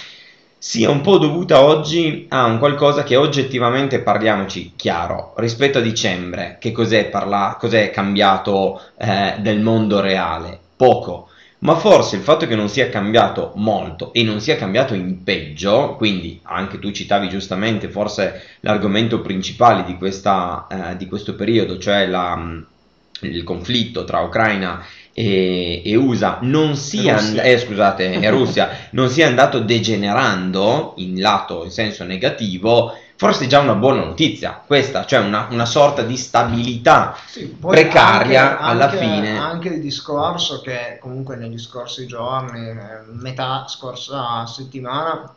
sia 0.67 0.89
un 0.89 1.03
po' 1.03 1.19
dovuta 1.19 1.61
oggi 1.63 2.25
a 2.31 2.47
un 2.47 2.59
qualcosa 2.59 3.03
che 3.03 3.17
oggettivamente, 3.17 4.01
parliamoci 4.01 4.73
chiaro, 4.77 5.35
rispetto 5.37 5.77
a 5.77 5.83
dicembre, 5.83 6.57
che 6.59 6.73
cos'è, 6.73 7.11
parla- 7.11 7.59
cos'è 7.61 7.91
cambiato 7.91 8.81
eh, 8.97 9.35
del 9.41 9.61
mondo 9.61 10.01
reale? 10.01 10.59
Poco. 10.75 11.29
Ma 11.59 11.75
forse 11.75 12.17
il 12.17 12.23
fatto 12.23 12.47
che 12.47 12.57
non 12.57 12.71
sia 12.71 12.89
cambiato 12.89 13.53
molto 13.57 14.15
e 14.15 14.23
non 14.23 14.41
sia 14.41 14.57
cambiato 14.57 14.95
in 14.95 15.23
peggio, 15.23 15.97
quindi 15.97 16.41
anche 16.45 16.79
tu 16.79 16.91
citavi 16.91 17.29
giustamente 17.29 17.91
forse 17.91 18.57
l'argomento 18.61 19.21
principale 19.21 19.85
di, 19.85 19.99
questa, 19.99 20.67
eh, 20.71 20.97
di 20.97 21.07
questo 21.07 21.35
periodo, 21.35 21.77
cioè 21.77 22.07
la, 22.07 22.43
il 23.21 23.45
conflitto 23.45 24.05
tra 24.05 24.21
Ucraina 24.21 24.83
e, 24.83 25.04
e 25.17 25.95
USA, 25.97 26.39
non 26.43 26.75
sia, 26.77 27.17
and- 27.17 27.39
eh, 27.39 27.57
scusate, 27.59 28.13
e 28.21 28.31
Russia, 28.31 28.69
non 28.93 29.09
sia 29.09 29.27
andato 29.29 29.61
degenerando 29.61 30.95
in 30.97 31.21
lato, 31.21 31.65
in 31.65 31.71
senso 31.71 32.03
negativo, 32.05 32.93
forse 33.17 33.45
è 33.45 33.47
già 33.47 33.61
una 33.61 33.75
buona 33.77 34.03
notizia 34.05 34.61
questa, 34.67 35.05
cioè 35.07 35.21
una, 35.21 35.47
una 35.51 35.67
sorta 35.67 36.03
di 36.03 36.17
stabilità 36.17 37.17
Sì, 37.27 37.47
precaria 37.47 38.51
anche- 38.59 38.63
alla 38.65 38.85
anche- 38.91 38.99
fine. 38.99 39.39
Anche 39.39 39.69
il 39.69 39.81
discorso 39.81 40.61
che 40.61 40.99
comunque 41.01 41.37
negli 41.37 41.59
scorsi 41.59 42.07
giorni, 42.07 42.69
eh, 42.69 42.75
metà 43.13 43.67
scorsa 43.69 44.45
settimana, 44.47 45.33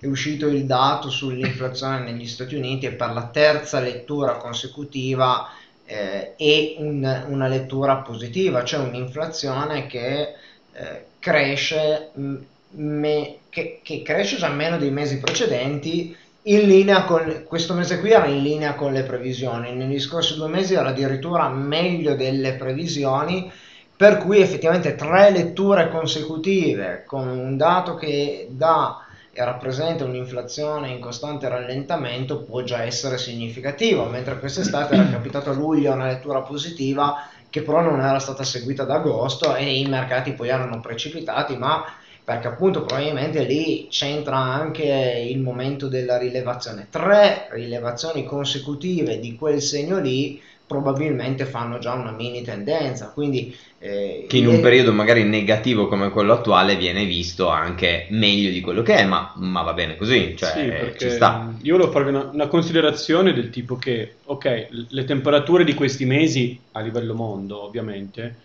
è 0.00 0.06
uscito 0.06 0.48
il 0.48 0.64
dato 0.66 1.08
sull'inflazione 1.08 2.00
negli 2.00 2.26
Stati 2.26 2.56
Uniti 2.56 2.86
e 2.86 2.92
per 2.92 3.12
la 3.12 3.26
terza 3.28 3.78
lettura 3.78 4.32
consecutiva 4.34 5.46
eh, 5.84 6.34
è 6.36 6.74
un- 6.78 7.24
una 7.28 7.48
lettura 7.48 7.98
positiva, 7.98 8.64
cioè 8.64 8.86
un'inflazione 8.86 9.86
che 9.86 10.34
eh, 10.74 11.06
cresce, 11.18 12.10
mh, 12.14 12.36
me- 12.70 13.40
che, 13.48 13.80
che 13.82 14.02
cresce 14.02 14.36
già 14.36 14.48
meno 14.48 14.78
dei 14.78 14.90
mesi 14.90 15.18
precedenti 15.18 16.16
in 16.44 16.66
linea 16.66 17.04
con 17.04 17.44
questo 17.46 17.74
mese 17.74 18.00
qui 18.00 18.10
era 18.10 18.26
in 18.26 18.42
linea 18.42 18.74
con 18.74 18.92
le 18.92 19.02
previsioni, 19.04 19.72
negli 19.74 20.00
scorsi 20.00 20.34
due 20.34 20.48
mesi 20.48 20.74
era 20.74 20.88
addirittura 20.88 21.48
meglio 21.48 22.14
delle 22.16 22.54
previsioni, 22.54 23.48
per 23.94 24.16
cui 24.18 24.40
effettivamente 24.40 24.94
tre 24.96 25.30
letture 25.30 25.88
consecutive 25.88 27.04
con 27.06 27.28
un 27.28 27.56
dato 27.56 27.94
che 27.94 28.48
dà 28.50 28.96
e 28.98 29.01
rappresenta 29.34 30.04
un'inflazione 30.04 30.90
in 30.90 31.00
costante 31.00 31.48
rallentamento 31.48 32.42
può 32.42 32.62
già 32.62 32.82
essere 32.82 33.16
significativo, 33.18 34.04
mentre 34.04 34.38
quest'estate 34.38 34.94
era 34.94 35.08
capitato 35.08 35.50
a 35.50 35.54
luglio 35.54 35.92
una 35.92 36.06
lettura 36.06 36.42
positiva 36.42 37.26
che 37.48 37.62
però 37.62 37.80
non 37.80 38.00
era 38.00 38.18
stata 38.18 38.44
seguita 38.44 38.84
da 38.84 38.94
agosto 38.94 39.54
e 39.54 39.78
i 39.78 39.86
mercati 39.86 40.32
poi 40.32 40.48
erano 40.48 40.80
precipitati, 40.80 41.56
ma 41.56 41.84
perché 42.24 42.46
appunto 42.46 42.84
probabilmente 42.84 43.42
lì 43.44 43.88
c'entra 43.90 44.36
anche 44.36 45.26
il 45.28 45.40
momento 45.40 45.88
della 45.88 46.18
rilevazione. 46.18 46.86
Tre 46.88 47.48
rilevazioni 47.50 48.24
consecutive 48.24 49.18
di 49.18 49.34
quel 49.34 49.60
segno 49.60 49.98
lì 49.98 50.40
probabilmente 50.66 51.44
fanno 51.44 51.78
già 51.78 51.92
una 51.92 52.12
mini 52.12 52.42
tendenza, 52.42 53.10
quindi... 53.12 53.54
Eh, 53.78 54.26
che 54.28 54.36
in 54.36 54.46
un 54.46 54.60
periodo 54.60 54.92
magari 54.92 55.24
negativo 55.24 55.88
come 55.88 56.10
quello 56.10 56.32
attuale 56.32 56.76
viene 56.76 57.04
visto 57.04 57.48
anche 57.48 58.06
meglio 58.10 58.50
di 58.50 58.60
quello 58.60 58.82
che 58.82 58.94
è, 58.94 59.04
ma, 59.04 59.32
ma 59.36 59.62
va 59.62 59.72
bene 59.72 59.96
così, 59.96 60.34
cioè 60.36 60.94
sì, 60.96 60.98
ci 60.98 61.10
sta. 61.10 61.52
Io 61.62 61.76
volevo 61.76 61.90
farvi 61.90 62.10
una, 62.10 62.30
una, 62.32 62.46
considerazione 62.46 63.32
del 63.32 63.50
tipo 63.50 63.76
che, 63.76 64.14
ok, 64.24 64.68
le 64.88 65.04
temperature 65.04 65.64
di 65.64 65.74
questi 65.74 66.04
mesi 66.04 66.58
a 66.72 66.80
livello 66.80 67.14
mondo 67.14 67.62
ovviamente, 67.62 68.36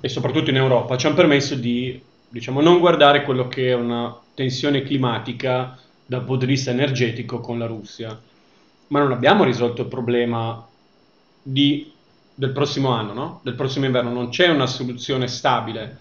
e 0.00 0.08
soprattutto 0.08 0.50
in 0.50 0.56
Europa, 0.56 0.96
ci 0.96 1.06
hanno 1.06 1.14
permesso 1.16 1.54
di, 1.54 2.00
diciamo, 2.28 2.60
non 2.60 2.80
guardare 2.80 3.22
quello 3.22 3.48
che 3.48 3.68
è 3.68 3.74
una 3.74 4.14
tensione 4.34 4.82
climatica 4.82 5.78
dal 6.04 6.24
punto 6.24 6.44
di 6.44 6.52
vista 6.52 6.72
energetico 6.72 7.38
con 7.38 7.58
la 7.58 7.66
Russia, 7.66 8.20
ma 8.88 8.98
non 8.98 9.12
abbiamo 9.12 9.44
risolto 9.44 9.82
il 9.82 9.88
problema 9.88 10.66
di, 11.42 11.92
del 12.34 12.50
prossimo 12.50 12.90
anno, 12.90 13.12
no? 13.12 13.40
del 13.42 13.54
prossimo 13.54 13.86
inverno, 13.86 14.12
non 14.12 14.28
c'è 14.28 14.48
una 14.48 14.66
soluzione 14.66 15.28
stabile. 15.28 15.98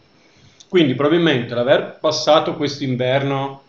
Quindi 0.68 0.94
probabilmente 0.94 1.56
l'aver 1.56 1.98
passato 2.00 2.56
questo 2.56 2.84
inverno, 2.84 3.64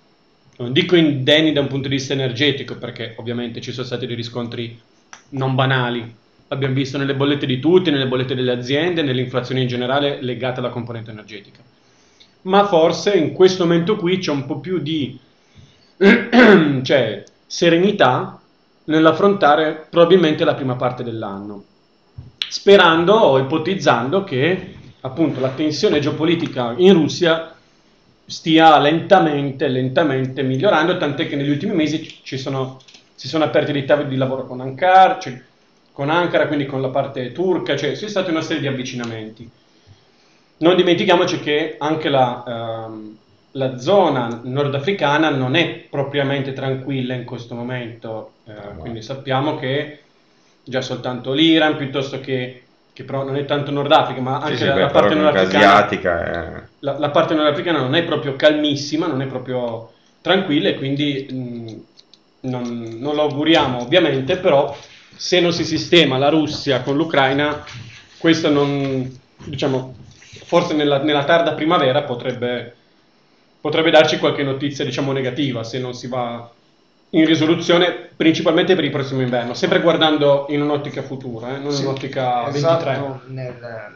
non 0.56 0.72
dico 0.72 0.96
indenni 0.96 1.52
da 1.52 1.60
un 1.60 1.68
punto 1.68 1.88
di 1.88 1.94
vista 1.94 2.12
energetico, 2.12 2.76
perché 2.76 3.14
ovviamente 3.18 3.60
ci 3.60 3.72
sono 3.72 3.86
stati 3.86 4.06
dei 4.06 4.16
riscontri 4.16 4.78
non 5.30 5.54
banali, 5.54 6.14
l'abbiamo 6.48 6.74
visto 6.74 6.98
nelle 6.98 7.14
bollette 7.14 7.46
di 7.46 7.60
tutti, 7.60 7.90
nelle 7.90 8.08
bollette 8.08 8.34
delle 8.34 8.52
aziende, 8.52 9.02
nell'inflazione 9.02 9.62
in 9.62 9.68
generale 9.68 10.20
legata 10.20 10.60
alla 10.60 10.70
componente 10.70 11.10
energetica. 11.10 11.60
Ma 12.42 12.66
forse 12.66 13.12
in 13.14 13.32
questo 13.32 13.64
momento 13.64 13.96
qui 13.96 14.18
c'è 14.18 14.30
un 14.30 14.46
po' 14.46 14.58
più 14.58 14.78
di 14.78 15.18
cioè, 16.82 17.24
serenità 17.46 18.39
nell'affrontare 18.84 19.87
probabilmente 19.88 20.44
la 20.44 20.54
prima 20.54 20.76
parte 20.76 21.02
dell'anno, 21.02 21.64
sperando 22.49 23.14
o 23.14 23.38
ipotizzando 23.38 24.25
che 24.25 24.75
appunto 25.00 25.40
la 25.40 25.50
tensione 25.50 26.00
geopolitica 26.00 26.75
in 26.76 26.92
Russia 26.92 27.54
stia 28.26 28.78
lentamente, 28.78 29.68
lentamente 29.68 30.42
migliorando, 30.42 30.96
tant'è 30.96 31.26
che 31.26 31.37
negli 31.37 31.50
ultimi 31.50 31.75
mesi 31.75 32.20
sono, 32.22 32.80
si 33.14 33.26
sono 33.28 33.44
aperti 33.44 33.72
dei 33.72 33.84
tavoli 33.84 34.08
di 34.08 34.16
lavoro 34.16 34.46
con 34.46 34.60
Ankara, 34.60 35.18
cioè 35.18 35.42
con 35.92 36.10
Ankara, 36.10 36.46
quindi 36.46 36.66
con 36.66 36.80
la 36.80 36.88
parte 36.88 37.32
turca, 37.32 37.76
cioè 37.76 37.90
ci 37.90 37.96
sono 37.96 38.10
stati 38.10 38.30
una 38.30 38.42
serie 38.42 38.60
di 38.60 38.68
avvicinamenti. 38.68 39.50
Non 40.58 40.76
dimentichiamoci 40.76 41.40
che 41.40 41.76
anche 41.78 42.08
la, 42.08 42.44
ehm, 42.46 43.16
la 43.52 43.78
zona 43.78 44.40
nordafricana 44.42 45.30
non 45.30 45.57
è 45.57 45.87
propriamente 45.90 46.52
tranquilla 46.52 47.14
in 47.14 47.25
questo 47.25 47.54
momento, 47.54 48.33
eh, 48.45 48.52
quindi 48.78 49.02
sappiamo 49.02 49.59
che 49.59 50.00
già 50.62 50.80
soltanto 50.80 51.33
l'Iran 51.33 51.76
piuttosto 51.76 52.21
che, 52.21 52.62
che 52.92 53.02
però 53.04 53.25
non 53.25 53.37
è 53.37 53.45
tanto 53.45 53.71
Nord 53.71 53.90
Africa, 53.90 54.21
ma 54.21 54.38
anche 54.38 54.57
sì, 54.57 54.66
la, 54.66 54.76
la, 54.76 54.87
parte 54.88 55.14
nordafricana, 55.14 55.88
è... 55.88 56.62
la, 56.80 56.99
la, 56.99 57.11
parte 57.11 57.35
nordafricana 57.35 57.78
non 57.78 57.95
è 57.95 58.04
proprio 58.04 58.37
calmissima, 58.37 59.07
non 59.07 59.21
è 59.21 59.26
proprio 59.26 59.92
tranquilla 60.21 60.69
e 60.69 60.76
quindi 60.76 61.26
mh, 61.28 62.49
non, 62.49 62.97
non 62.99 63.14
lo 63.16 63.23
auguriamo 63.23 63.80
ovviamente, 63.80 64.37
però 64.37 64.76
se 65.16 65.40
non 65.40 65.52
si 65.52 65.64
sistema 65.64 66.19
la 66.19 66.28
Russia 66.28 66.83
con 66.83 66.97
l'Ucraina, 66.97 67.64
questo 68.16 68.49
non, 68.49 69.19
diciamo, 69.45 69.97
forse 70.45 70.75
nella, 70.75 71.02
nella 71.02 71.25
tarda 71.25 71.54
primavera 71.54 72.02
potrebbe 72.02 72.76
potrebbe 73.61 73.90
darci 73.90 74.19
qualche 74.19 74.43
notizia, 74.43 74.85
diciamo, 74.85 75.12
negativa 75.12 75.62
se 75.64 75.79
non 75.79 75.95
si 75.95 76.09
va 76.09 76.50
in 77.11 77.25
risoluzione 77.25 78.09
principalmente 78.17 78.75
per 78.75 78.85
il 78.85 78.90
prossimo 78.90 79.21
inverno, 79.21 79.55
sempre 79.55 79.81
guardando 79.81 80.47
in 80.50 80.62
un'ottica 80.62 81.02
futura, 81.02 81.57
eh, 81.57 81.59
non 81.59 81.73
sì, 81.73 81.83
in 81.83 81.88
un'ottica 81.88 82.49
esatto, 82.49 82.85
23. 82.85 83.33
Nel, 83.33 83.95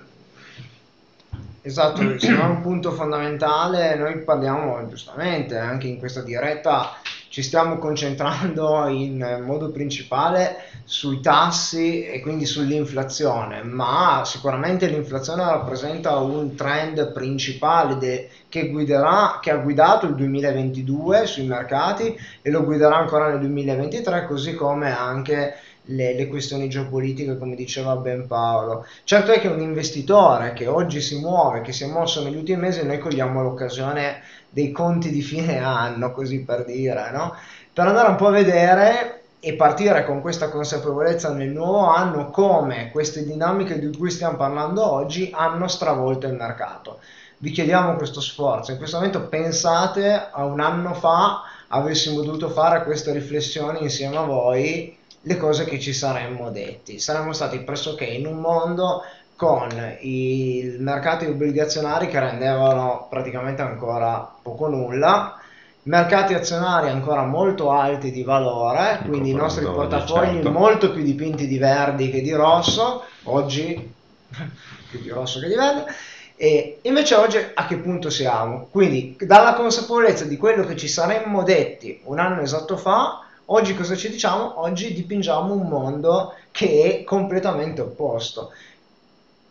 esatto, 1.62 2.18
secondo 2.18 2.42
me 2.42 2.48
un 2.48 2.60
punto 2.60 2.90
fondamentale, 2.90 3.94
noi 3.94 4.18
parliamo 4.22 4.86
giustamente 4.88 5.56
anche 5.56 5.86
in 5.86 5.98
questa 5.98 6.22
diretta 6.22 6.96
ci 7.34 7.42
stiamo 7.42 7.78
concentrando 7.78 8.86
in 8.86 9.42
modo 9.44 9.72
principale 9.72 10.54
sui 10.84 11.18
tassi 11.18 12.04
e 12.04 12.20
quindi 12.20 12.46
sull'inflazione, 12.46 13.64
ma 13.64 14.22
sicuramente 14.24 14.86
l'inflazione 14.86 15.42
rappresenta 15.42 16.16
un 16.18 16.54
trend 16.54 17.10
principale 17.10 17.96
de- 17.96 18.30
che, 18.48 18.68
guiderà, 18.68 19.40
che 19.42 19.50
ha 19.50 19.56
guidato 19.56 20.06
il 20.06 20.14
2022 20.14 21.26
sui 21.26 21.44
mercati 21.44 22.16
e 22.40 22.50
lo 22.52 22.62
guiderà 22.62 22.98
ancora 22.98 23.30
nel 23.30 23.40
2023, 23.40 24.26
così 24.26 24.54
come 24.54 24.96
anche 24.96 25.54
le, 25.86 26.14
le, 26.14 26.26
questioni 26.28 26.68
geopolitiche, 26.68 27.36
come 27.38 27.54
diceva 27.54 27.96
Ben 27.96 28.26
Paolo. 28.26 28.86
Certo 29.04 29.32
è 29.32 29.40
che 29.40 29.48
un 29.48 29.60
investitore 29.60 30.52
che 30.52 30.66
oggi 30.66 31.00
si 31.00 31.18
muove, 31.18 31.60
che 31.60 31.72
si 31.72 31.84
è 31.84 31.86
mosso 31.86 32.22
negli 32.22 32.36
ultimi 32.36 32.60
mesi, 32.60 32.84
noi 32.84 32.98
cogliamo 32.98 33.42
l'occasione 33.42 34.22
dei 34.48 34.70
conti 34.70 35.10
di 35.10 35.20
fine 35.20 35.58
anno, 35.58 36.12
così 36.12 36.40
per 36.40 36.64
dire, 36.64 37.10
no? 37.10 37.34
Per 37.72 37.86
andare 37.86 38.08
un 38.08 38.16
po' 38.16 38.28
a 38.28 38.32
vedere 38.32 39.22
e 39.40 39.54
partire 39.54 40.06
con 40.06 40.22
questa 40.22 40.48
consapevolezza 40.48 41.30
nel 41.32 41.50
nuovo 41.50 41.86
anno 41.88 42.30
come 42.30 42.90
queste 42.90 43.24
dinamiche 43.24 43.78
di 43.78 43.94
cui 43.94 44.10
stiamo 44.10 44.36
parlando 44.36 44.90
oggi 44.90 45.30
hanno 45.34 45.68
stravolto 45.68 46.26
il 46.26 46.32
mercato. 46.32 47.00
Vi 47.38 47.50
chiediamo 47.50 47.96
questo 47.96 48.22
sforzo. 48.22 48.70
In 48.70 48.78
questo 48.78 48.96
momento 48.96 49.28
pensate 49.28 50.28
a 50.30 50.46
un 50.46 50.60
anno 50.60 50.94
fa 50.94 51.42
avessimo 51.68 52.22
dovuto 52.22 52.48
fare 52.48 52.84
queste 52.84 53.12
riflessioni 53.12 53.82
insieme 53.82 54.16
a 54.16 54.22
voi 54.22 54.96
le 55.26 55.36
cose 55.36 55.64
che 55.64 55.78
ci 55.80 55.92
saremmo 55.92 56.50
detti. 56.50 56.98
Saremmo 56.98 57.32
stati 57.32 57.58
pressoché 57.60 58.04
in 58.04 58.26
un 58.26 58.38
mondo 58.38 59.02
con 59.36 59.68
i 60.00 60.76
mercati 60.78 61.26
obbligazionari 61.26 62.06
che 62.06 62.20
rendevano 62.20 63.06
praticamente 63.10 63.62
ancora 63.62 64.32
poco 64.42 64.68
nulla, 64.68 65.38
mercati 65.84 66.34
azionari 66.34 66.88
ancora 66.88 67.24
molto 67.24 67.70
alti 67.70 68.10
di 68.10 68.22
valore, 68.22 69.00
quindi 69.06 69.30
i 69.30 69.34
nostri 69.34 69.64
portafogli 69.64 70.34
certo. 70.34 70.50
molto 70.50 70.92
più 70.92 71.02
dipinti 71.02 71.46
di 71.46 71.58
verdi 71.58 72.10
che 72.10 72.22
di 72.22 72.32
rosso, 72.32 73.04
oggi 73.24 73.74
più 74.90 75.00
di 75.00 75.08
rosso 75.08 75.40
che 75.40 75.48
di 75.48 75.54
verde, 75.54 75.92
e 76.36 76.78
invece 76.82 77.14
oggi 77.14 77.38
a 77.54 77.66
che 77.66 77.76
punto 77.76 78.10
siamo? 78.10 78.68
Quindi 78.70 79.16
dalla 79.20 79.54
consapevolezza 79.54 80.24
di 80.24 80.36
quello 80.36 80.64
che 80.64 80.76
ci 80.76 80.88
saremmo 80.88 81.42
detti 81.42 82.00
un 82.04 82.18
anno 82.18 82.40
esatto 82.40 82.76
fa, 82.76 83.24
oggi 83.46 83.74
cosa 83.74 83.96
ci 83.96 84.10
diciamo? 84.10 84.60
Oggi 84.60 84.92
dipingiamo 84.92 85.52
un 85.52 85.68
mondo 85.68 86.34
che 86.50 86.82
è 86.82 87.04
completamente 87.04 87.80
opposto 87.80 88.52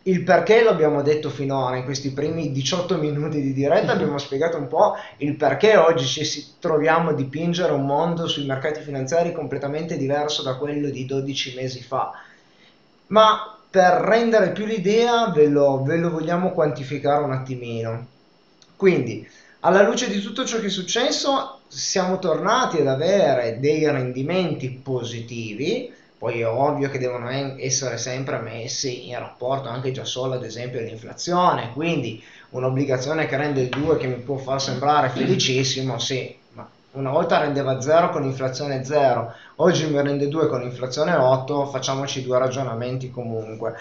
il 0.06 0.22
perché 0.22 0.62
l'abbiamo 0.62 1.02
detto 1.02 1.30
finora 1.30 1.76
in 1.76 1.84
questi 1.84 2.12
primi 2.12 2.52
18 2.52 2.98
minuti 2.98 3.40
di 3.40 3.52
diretta, 3.52 3.92
abbiamo 3.92 4.18
spiegato 4.18 4.56
un 4.56 4.68
po' 4.68 4.94
il 5.18 5.36
perché 5.36 5.76
oggi 5.76 6.04
ci 6.04 6.56
troviamo 6.58 7.10
a 7.10 7.14
dipingere 7.14 7.72
un 7.72 7.86
mondo 7.86 8.26
sui 8.26 8.44
mercati 8.44 8.80
finanziari 8.80 9.32
completamente 9.32 9.96
diverso 9.96 10.42
da 10.42 10.56
quello 10.56 10.90
di 10.90 11.06
12 11.06 11.54
mesi 11.54 11.82
fa. 11.82 12.12
Ma 13.08 13.58
per 13.70 13.92
rendere 13.92 14.52
più 14.52 14.66
l'idea 14.66 15.28
ve 15.28 15.46
lo, 15.46 15.82
ve 15.82 15.96
lo 15.96 16.10
vogliamo 16.10 16.50
quantificare 16.52 17.24
un 17.24 17.32
attimino. 17.32 18.06
Quindi, 18.76 19.26
alla 19.66 19.82
luce 19.82 20.10
di 20.10 20.20
tutto 20.20 20.44
ciò 20.44 20.58
che 20.58 20.66
è 20.66 20.70
successo, 20.70 21.60
siamo 21.68 22.18
tornati 22.18 22.80
ad 22.80 22.86
avere 22.86 23.58
dei 23.60 23.90
rendimenti 23.90 24.68
positivi, 24.68 25.90
poi 26.18 26.40
è 26.40 26.46
ovvio 26.46 26.90
che 26.90 26.98
devono 26.98 27.30
essere 27.30 27.96
sempre 27.96 28.38
messi 28.40 29.08
in 29.08 29.18
rapporto 29.18 29.70
anche 29.70 29.90
già 29.90 30.04
solo 30.04 30.34
ad 30.34 30.44
esempio 30.44 30.80
all'inflazione, 30.80 31.72
quindi 31.72 32.22
un'obbligazione 32.50 33.26
che 33.26 33.38
rende 33.38 33.62
il 33.62 33.70
2 33.70 33.96
che 33.96 34.06
mi 34.06 34.16
può 34.16 34.36
far 34.36 34.60
sembrare 34.60 35.08
felicissimo, 35.08 35.98
sì, 35.98 36.36
ma 36.52 36.68
una 36.92 37.10
volta 37.10 37.38
rendeva 37.38 37.80
0 37.80 38.10
con 38.10 38.24
inflazione 38.24 38.84
0, 38.84 39.32
oggi 39.56 39.86
mi 39.86 40.00
rende 40.02 40.28
2 40.28 40.46
con 40.46 40.62
inflazione 40.62 41.14
8, 41.14 41.66
facciamoci 41.66 42.22
due 42.22 42.38
ragionamenti 42.38 43.10
comunque. 43.10 43.74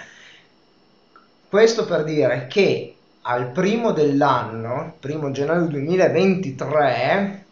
Questo 1.49 1.85
per 1.85 2.05
dire 2.05 2.47
che 2.47 2.92
al 3.23 3.51
primo 3.51 3.91
dell'anno, 3.91 4.95
primo 4.99 5.31
gennaio 5.31 5.65
2023, 5.65 7.45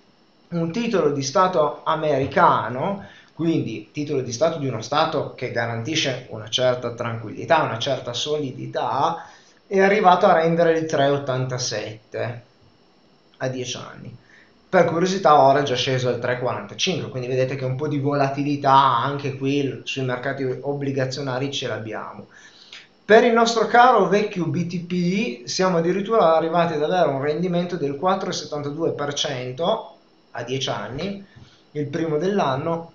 un 0.50 0.72
titolo 0.72 1.12
di 1.12 1.24
Stato 1.24 1.82
americano 1.84 3.06
quindi 3.42 3.90
titolo 3.92 4.22
di 4.22 4.32
Stato 4.32 4.60
di 4.60 4.68
uno 4.68 4.84
Stato 4.84 5.34
che 5.34 5.52
garantisce 5.52 6.28
una 6.30 6.48
certa 6.48 6.94
tranquillità, 6.94 7.64
una 7.64 7.80
certa 7.80 8.14
solidità, 8.14 9.26
è 9.66 9.80
arrivato 9.80 10.28
a 10.28 10.34
rendere 10.34 10.78
il 10.78 10.86
3,87 10.86 12.40
a 13.38 13.48
10 13.48 13.78
anni. 13.78 14.16
Per 14.70 14.86
curiosità 14.86 15.42
ora 15.42 15.62
è 15.62 15.64
già 15.64 15.76
sceso 15.76 16.10
al 16.10 16.20
3,45, 16.20 17.10
quindi 17.10 17.28
vedete 17.28 17.56
che 17.56 17.66
un 17.66 17.76
po' 17.76 17.88
di 17.88 17.98
volatilità 17.98 18.74
anche 18.74 19.36
qui 19.36 19.82
sui 19.86 20.04
mercati 20.04 20.44
obbligazionari 20.44 21.52
ce 21.52 21.68
l'abbiamo. 21.68 22.28
Per 23.12 23.26
il 23.26 23.34
nostro 23.34 23.68
caro 23.68 24.08
vecchio 24.08 24.46
BTP 24.46 25.44
siamo 25.46 25.80
addirittura 25.80 26.34
arrivati 26.34 26.76
ad 26.76 26.84
avere 26.84 27.10
un 27.10 27.22
rendimento 27.22 27.76
del 27.76 28.00
4,72% 28.02 29.88
a 30.32 30.44
10 30.44 30.70
anni, 30.70 31.26
il 31.72 31.88
primo 31.88 32.18
dell'anno, 32.18 32.94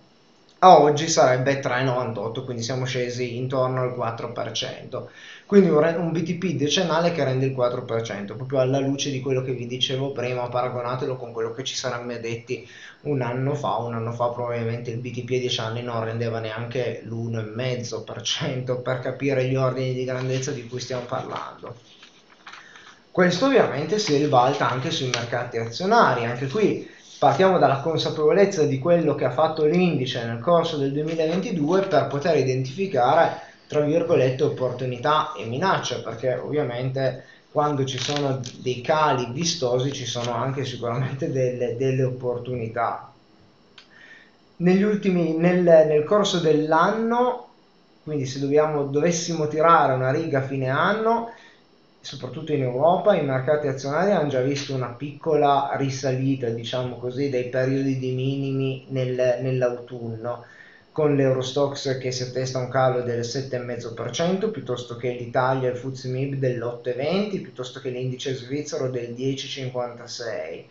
a 0.61 0.81
oggi 0.81 1.07
sarebbe 1.09 1.61
3,98, 1.61 2.45
quindi 2.47 2.63
siamo 2.63 2.87
scesi 2.87 3.37
intorno 3.37 3.83
al 3.83 3.91
4%. 3.91 5.07
Quindi 5.47 5.69
un, 5.69 5.77
un, 5.77 6.11
BTP 6.11 6.57
decennale 6.57 7.13
che 7.13 7.23
rende 7.23 7.47
il 7.47 7.55
4%, 7.57 8.35
proprio 8.35 8.59
alla 8.59 8.81
luce 8.81 9.13
di 9.13 9.21
quello 9.21 9.43
che 9.43 9.53
vi 9.53 9.69
dicevo 9.69 10.11
prima, 10.11 10.49
paragonatelo 10.49 11.15
con 11.15 11.33
quello 11.33 11.53
che 11.53 11.63
ci 11.63 11.77
sarebbe 11.77 12.19
detti 12.19 12.69
un 13.03 13.23
anno 13.23 13.55
fa. 13.55 13.77
Un 13.77 13.95
anno 13.95 14.11
fa 14.11 14.27
probabilmente 14.27 14.91
il 14.91 14.99
BTP 14.99 15.31
a 15.37 15.39
10 15.39 15.61
anni 15.61 15.83
non 15.83 16.03
rendeva 16.03 16.41
neanche 16.41 17.03
l'1,5% 17.05 18.83
per 18.83 18.99
capire 18.99 19.45
gli 19.45 19.55
ordini 19.55 19.95
di 19.95 20.05
grandezza 20.05 20.51
di 20.51 20.67
cui 20.67 20.81
stiamo 20.81 21.05
parlando. 21.05 21.77
Questo 23.13 23.47
ovviamente 23.47 24.01
si 24.01 24.17
ribalta 24.17 24.69
anche 24.69 24.91
sui 24.91 25.11
mercati 25.15 25.59
azionari, 25.59 26.25
anche 26.25 26.49
qui 26.49 26.91
partiamo 27.19 27.59
dalla 27.59 27.79
consapevolezza 27.79 28.65
di 28.65 28.79
quello 28.81 29.15
che 29.15 29.25
ha 29.25 29.31
fatto 29.31 29.65
l'indice 29.65 30.25
nel 30.27 30.41
corso 30.41 30.77
del 30.77 30.93
2022 30.93 31.83
per 31.83 32.09
poter 32.09 32.37
identificare 32.37 33.46
tra 33.67 33.81
virgolette 33.81 34.45
opportunità 34.45 35.33
e 35.35 35.45
minacce 35.45 36.03
perché 36.03 36.35
ovviamente 36.35 37.25
quando 37.51 37.85
ci 37.85 37.99
sono 37.99 38.41
dei 38.59 38.81
cali 38.81 39.29
vistosi 39.33 39.93
ci 39.93 40.05
sono 40.05 40.33
anche 40.35 40.65
sicuramente 40.65 41.31
delle, 41.33 41.77
delle 41.77 42.03
opportunità. 42.03 43.13
Negli 44.59 44.83
ultimi 44.83 45.37
nel, 45.37 45.63
nel 45.63 46.05
corso 46.05 46.39
dell'anno 46.41 47.47
quindi 48.05 48.27
se 48.27 48.39
dobbiamo, 48.39 48.85
dovessimo 48.85 49.49
tirare 49.49 49.93
una 49.93 50.13
riga 50.13 50.39
a 50.39 50.43
fine 50.43 50.69
anno 50.69 51.33
soprattutto 52.07 52.53
in 52.53 52.63
Europa, 52.63 53.17
i 53.17 53.25
mercati 53.25 53.67
azionari 53.67 54.13
hanno 54.13 54.29
già 54.29 54.41
visto 54.41 54.73
una 54.73 54.95
piccola 54.97 55.73
risalita, 55.75 56.49
diciamo 56.49 56.99
così, 56.99 57.29
dai 57.31 57.49
periodi 57.49 57.99
di 57.99 58.13
minimi 58.13 58.87
nel, 58.91 59.41
nell'autunno, 59.43 60.45
con 60.97 61.15
l'Eurostox 61.15 61.99
che 61.99 62.11
si 62.11 62.23
attesta 62.23 62.59
un 62.59 62.71
calo 62.71 63.03
del 63.03 63.21
7,5%, 63.21 64.51
piuttosto 64.51 64.97
che 64.97 65.11
l'Italia, 65.11 65.69
il 65.69 65.77
FTSE 65.77 66.09
MIB 66.09 66.37
dell'8,20%, 66.37 67.43
piuttosto 67.43 67.81
che 67.81 67.91
l'indice 67.91 68.35
svizzero 68.35 68.89
del 68.89 69.11
10,56%. 69.11 70.65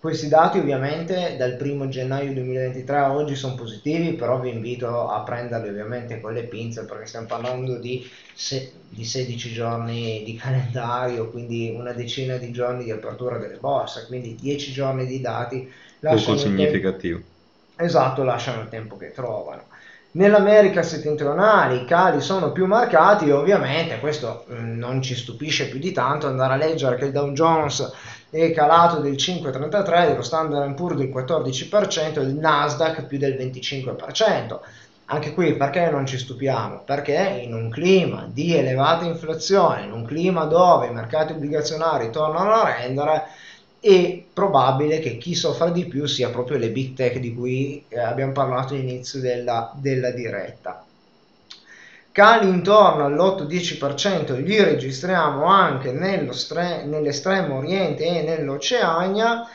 Questi 0.00 0.28
dati 0.28 0.58
ovviamente 0.58 1.36
dal 1.36 1.58
1 1.60 1.88
gennaio 1.88 2.32
2023 2.32 2.96
a 2.96 3.12
oggi 3.12 3.34
sono 3.34 3.56
positivi, 3.56 4.14
però 4.14 4.40
vi 4.40 4.48
invito 4.48 5.06
a 5.06 5.20
prenderli 5.20 5.68
ovviamente 5.68 6.18
con 6.18 6.32
le 6.32 6.44
pinze 6.44 6.86
perché 6.86 7.04
stiamo 7.04 7.26
parlando 7.26 7.76
di, 7.76 8.08
se, 8.32 8.72
di 8.88 9.04
16 9.04 9.52
giorni 9.52 10.22
di 10.24 10.32
calendario, 10.40 11.28
quindi 11.28 11.74
una 11.76 11.92
decina 11.92 12.38
di 12.38 12.52
giorni 12.52 12.84
di 12.84 12.90
apertura 12.90 13.36
delle 13.36 13.58
borse, 13.58 14.06
quindi 14.06 14.34
10 14.40 14.72
giorni 14.72 15.04
di 15.04 15.20
dati. 15.20 15.70
Poco 16.00 16.38
significativo. 16.38 17.18
Tempo, 17.18 17.35
esatto, 17.76 18.22
lasciano 18.22 18.62
il 18.62 18.68
tempo 18.68 18.96
che 18.96 19.12
trovano. 19.12 19.64
Nell'America 20.12 20.82
settentrionale 20.82 21.76
i 21.76 21.84
cali 21.84 22.22
sono 22.22 22.50
più 22.50 22.64
marcati 22.64 23.30
ovviamente 23.30 23.98
questo 24.00 24.46
mm, 24.50 24.78
non 24.78 25.02
ci 25.02 25.14
stupisce 25.14 25.68
più 25.68 25.78
di 25.78 25.92
tanto 25.92 26.26
andare 26.26 26.54
a 26.54 26.56
leggere 26.56 26.96
che 26.96 27.04
il 27.04 27.12
Dow 27.12 27.32
Jones 27.32 27.92
è 28.30 28.50
calato 28.52 29.00
del 29.00 29.12
5,33, 29.12 30.08
dello 30.08 30.22
Standard 30.22 30.74
Poor's 30.74 30.96
del 30.96 31.10
14% 31.10 32.18
e 32.18 32.22
il 32.22 32.34
Nasdaq 32.34 33.04
più 33.04 33.18
del 33.18 33.34
25%. 33.34 34.58
Anche 35.08 35.34
qui 35.34 35.54
perché 35.54 35.88
non 35.90 36.06
ci 36.06 36.18
stupiamo? 36.18 36.82
Perché 36.84 37.40
in 37.42 37.54
un 37.54 37.70
clima 37.70 38.26
di 38.28 38.56
elevata 38.56 39.04
inflazione, 39.04 39.82
in 39.82 39.92
un 39.92 40.04
clima 40.04 40.46
dove 40.46 40.86
i 40.86 40.92
mercati 40.92 41.32
obbligazionari 41.32 42.10
tornano 42.10 42.52
a 42.52 42.74
rendere, 42.78 43.26
è 43.80 44.22
probabile 44.32 44.98
che 44.98 45.18
chi 45.18 45.34
soffra 45.34 45.70
di 45.70 45.86
più 45.86 46.06
sia 46.06 46.30
proprio 46.30 46.58
le 46.58 46.70
big 46.70 46.94
tech 46.94 47.18
di 47.18 47.34
cui 47.34 47.84
eh, 47.88 47.98
abbiamo 47.98 48.32
parlato 48.32 48.74
all'inizio 48.74 49.20
della, 49.20 49.72
della 49.74 50.10
diretta. 50.10 50.84
Cali 52.16 52.48
intorno 52.48 53.04
all'8-10% 53.04 54.42
li 54.42 54.62
registriamo 54.62 55.44
anche 55.44 55.92
nell'estremo 55.92 57.58
oriente 57.58 58.06
e 58.06 58.22
nell'Oceania, 58.22 59.46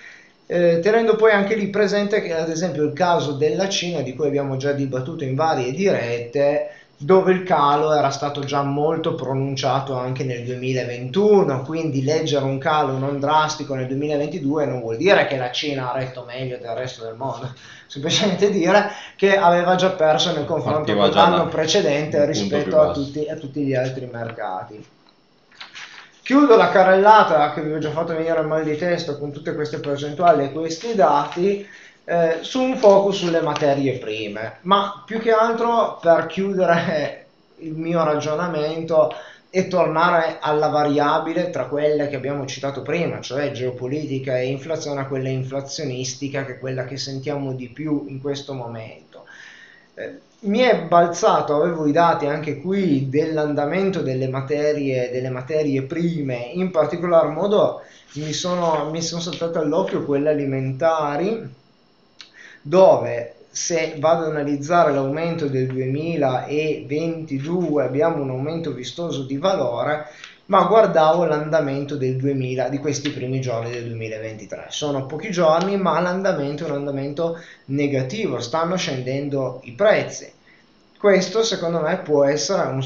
eh, 0.46 0.80
tenendo 0.80 1.16
poi 1.16 1.32
anche 1.32 1.56
lì 1.56 1.72
presente 1.72 2.22
che 2.22 2.36
ad 2.36 2.50
esempio 2.50 2.84
il 2.84 2.94
caso 2.94 3.32
della 3.32 3.68
Cina, 3.68 4.02
di 4.02 4.14
cui 4.14 4.28
abbiamo 4.28 4.58
già 4.58 4.74
dibattuto 4.74 5.24
in 5.24 5.34
varie 5.34 5.72
dirette, 5.72 6.70
dove 7.04 7.32
il 7.32 7.42
calo 7.42 7.94
era 7.94 8.12
stato 8.12 8.42
già 8.42 8.62
molto 8.62 9.16
pronunciato 9.16 9.96
anche 9.96 10.24
nel 10.24 10.44
2021, 10.44 11.64
quindi 11.64 12.04
leggere 12.04 12.46
un 12.46 12.60
calo 12.60 13.00
non 13.00 13.20
drastico 13.20 13.74
nel 13.74 13.88
2022 13.88 14.66
non 14.68 14.82
vuol 14.82 14.98
dire 14.98 15.26
che 15.26 15.38
la 15.38 15.50
Cina 15.50 15.92
ha 15.92 15.98
retto 15.98 16.24
meglio 16.28 16.58
del 16.58 16.76
resto 16.76 17.04
del 17.04 17.16
mondo, 17.16 17.52
semplicemente 17.88 18.52
dire 18.52 18.92
che 19.16 19.36
aveva 19.36 19.74
già 19.74 19.90
perso 19.90 20.32
nel 20.32 20.46
confronto 20.46 20.94
con 20.96 21.10
l'anno 21.10 21.48
precedente 21.48 22.24
rispetto 22.26 22.80
a 22.80 22.92
tutti, 22.92 23.28
a 23.28 23.36
tutti 23.36 23.64
gli 23.64 23.74
altri 23.74 24.06
mercati. 24.06 24.86
Chiudo 26.22 26.56
la 26.56 26.70
carrellata 26.70 27.52
che 27.52 27.64
vi 27.64 27.74
ho 27.74 27.80
già 27.80 27.90
fatto 27.90 28.14
venire 28.14 28.40
il 28.40 28.46
mal 28.46 28.64
di 28.64 28.78
testa 28.78 29.18
con 29.18 29.32
tutte 29.32 29.56
queste 29.56 29.80
percentuali 29.80 30.44
e 30.44 30.52
questi 30.52 30.94
dati 30.94 31.68
eh, 32.12 32.39
su 32.41 32.62
un 32.62 32.76
focus 32.76 33.19
sulle 33.19 33.39
materie 33.39 33.97
prime, 33.97 34.58
ma 34.63 35.02
più 35.06 35.19
che 35.19 35.32
altro 35.32 35.97
per 36.02 36.26
chiudere 36.26 37.28
il 37.60 37.74
mio 37.74 38.04
ragionamento 38.04 39.13
e 39.50 39.69
tornare 39.69 40.39
alla 40.41 40.67
variabile 40.67 41.50
tra 41.52 41.67
quelle 41.67 42.10
che 42.10 42.17
abbiamo 42.17 42.45
citato 42.45 42.82
prima, 42.82 43.21
cioè 43.21 43.52
geopolitica 43.52 44.38
e 44.38 44.47
inflazione, 44.47 45.00
a 45.00 45.08
quella 45.08 45.30
inflazionistica, 45.30 46.43
che 46.43 46.56
è 46.56 46.60
quella 46.60 46.84
che 46.84 46.97
sentiamo 46.97 47.54
di 47.54 47.69
più 47.69 48.04
in 48.10 48.19
questo 48.19 48.54
momento. 48.54 49.24
Eh, 49.93 50.19
mi 50.41 50.60
è 50.60 50.82
balzato, 50.82 51.56
avevo 51.56 51.88
i 51.88 51.93
dati 51.93 52.26
anche 52.26 52.60
qui 52.60 53.08
dell'andamento 53.08 54.02
delle 54.02 54.28
materie, 54.28 55.12
delle 55.12 55.30
materie 55.30 55.84
prime, 55.84 56.52
in 56.56 56.71
particolar 56.71 57.28
modo 57.28 57.84
mi 58.15 58.34
sono, 58.34 58.89
mi 58.91 59.02
sono 59.02 59.21
saltate 59.21 59.60
all'occhio 59.60 60.04
quelle 60.04 60.32
alimentari, 60.32 61.60
dove 62.62 63.36
se 63.50 63.95
vado 63.97 64.26
ad 64.26 64.32
analizzare 64.32 64.93
l'aumento 64.93 65.47
del 65.47 65.67
2022 65.67 67.84
abbiamo 67.84 68.21
un 68.21 68.30
aumento 68.30 68.71
vistoso 68.71 69.24
di 69.24 69.38
valore 69.38 70.06
ma 70.45 70.63
guardavo 70.63 71.26
l'andamento 71.26 71.97
del 71.97 72.15
2000 72.17 72.69
di 72.69 72.78
questi 72.78 73.10
primi 73.10 73.41
giorni 73.41 73.71
del 73.71 73.88
2023 73.88 74.67
sono 74.69 75.06
pochi 75.06 75.32
giorni 75.32 75.76
ma 75.78 76.00
l'andamento 76.00 76.65
è 76.65 76.69
un 76.69 76.76
andamento 76.76 77.39
negativo 77.65 78.39
stanno 78.39 78.76
scendendo 78.76 79.60
i 79.63 79.74
prezzi. 79.74 80.32
Questo 80.97 81.43
secondo 81.43 81.82
me 81.82 82.00
può 82.00 82.26
essere 82.26 82.67
un 82.69 82.82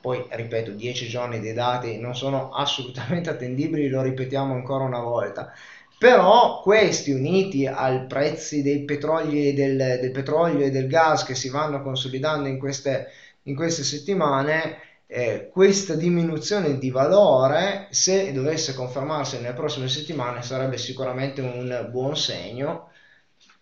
poi 0.00 0.24
ripeto 0.28 0.70
10 0.70 1.08
giorni 1.08 1.40
dei 1.40 1.52
dati 1.52 1.98
non 1.98 2.16
sono 2.16 2.52
assolutamente 2.52 3.28
attendibili 3.28 3.88
lo 3.88 4.00
ripetiamo 4.00 4.54
ancora 4.54 4.84
una 4.84 5.00
volta 5.00 5.52
però 6.00 6.62
questi 6.62 7.10
uniti 7.10 7.66
ai 7.66 8.06
prezzi 8.06 8.62
dei 8.62 8.86
petroli, 8.86 9.52
del, 9.52 9.76
del, 9.76 10.10
petrolio 10.12 10.64
e 10.64 10.70
del 10.70 10.88
gas 10.88 11.24
che 11.24 11.34
si 11.34 11.50
vanno 11.50 11.82
consolidando 11.82 12.48
in 12.48 12.58
queste, 12.58 13.08
in 13.42 13.54
queste 13.54 13.84
settimane, 13.84 14.78
eh, 15.06 15.50
questa 15.52 15.94
diminuzione 15.96 16.78
di 16.78 16.88
valore, 16.90 17.88
se 17.90 18.32
dovesse 18.32 18.72
confermarsi 18.72 19.36
nelle 19.36 19.52
prossime 19.52 19.88
settimane, 19.88 20.40
sarebbe 20.40 20.78
sicuramente 20.78 21.42
un 21.42 21.88
buon 21.90 22.16
segno 22.16 22.89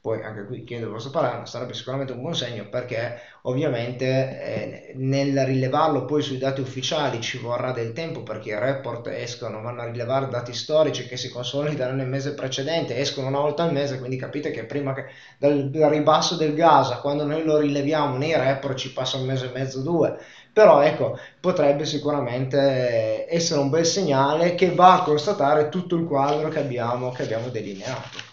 poi 0.00 0.22
anche 0.22 0.44
qui 0.46 0.62
chiedo 0.62 0.87
il 0.87 0.92
vostro 0.92 1.11
parere, 1.11 1.44
sarebbe 1.46 1.74
sicuramente 1.74 2.12
un 2.12 2.20
buon 2.20 2.34
segno 2.37 2.68
perché 2.68 3.20
ovviamente 3.42 4.04
eh, 4.06 4.92
nel 4.94 5.44
rilevarlo 5.44 6.04
poi 6.04 6.22
sui 6.22 6.38
dati 6.38 6.61
ufficiali 6.61 7.20
ci 7.20 7.38
vorrà 7.38 7.72
del 7.72 7.92
tempo 7.92 8.22
perché 8.22 8.50
i 8.50 8.58
report 8.58 9.08
escono, 9.08 9.61
vanno 9.61 9.82
a 9.82 9.87
rilevare 9.87 10.28
dati 10.28 10.52
storici 10.52 11.06
che 11.08 11.16
si 11.16 11.28
consolidano 11.30 11.94
nel 11.94 12.06
mese 12.06 12.34
precedente, 12.34 12.96
escono 12.96 13.26
una 13.26 13.40
volta 13.40 13.64
al 13.64 13.72
mese, 13.72 13.98
quindi 13.98 14.16
capite 14.16 14.50
che 14.52 14.64
prima 14.64 14.94
che 14.94 15.06
dal, 15.38 15.68
dal 15.68 15.90
ribasso 15.90 16.37
del 16.37 16.54
gas 16.54 16.90
quando 17.00 17.24
noi 17.24 17.42
lo 17.42 17.58
rileviamo 17.58 18.16
nei 18.16 18.37
report 18.37 18.76
ci 18.76 18.92
passa 18.92 19.16
un 19.16 19.26
mese 19.26 19.46
e 19.46 19.52
mezzo, 19.52 19.82
due, 19.82 20.16
però 20.52 20.80
ecco, 20.82 21.18
potrebbe 21.40 21.84
sicuramente 21.84 23.26
essere 23.28 23.61
un 23.61 23.70
bel 23.70 23.84
segnale 23.87 24.54
che 24.54 24.74
va 24.74 24.94
a 24.94 25.02
constatare 25.02 25.68
tutto 25.68 25.96
il 25.96 26.04
quadro 26.06 26.48
che 26.48 26.58
abbiamo, 26.61 27.11
che 27.11 27.22
abbiamo 27.22 27.48
delineato. 27.48 28.27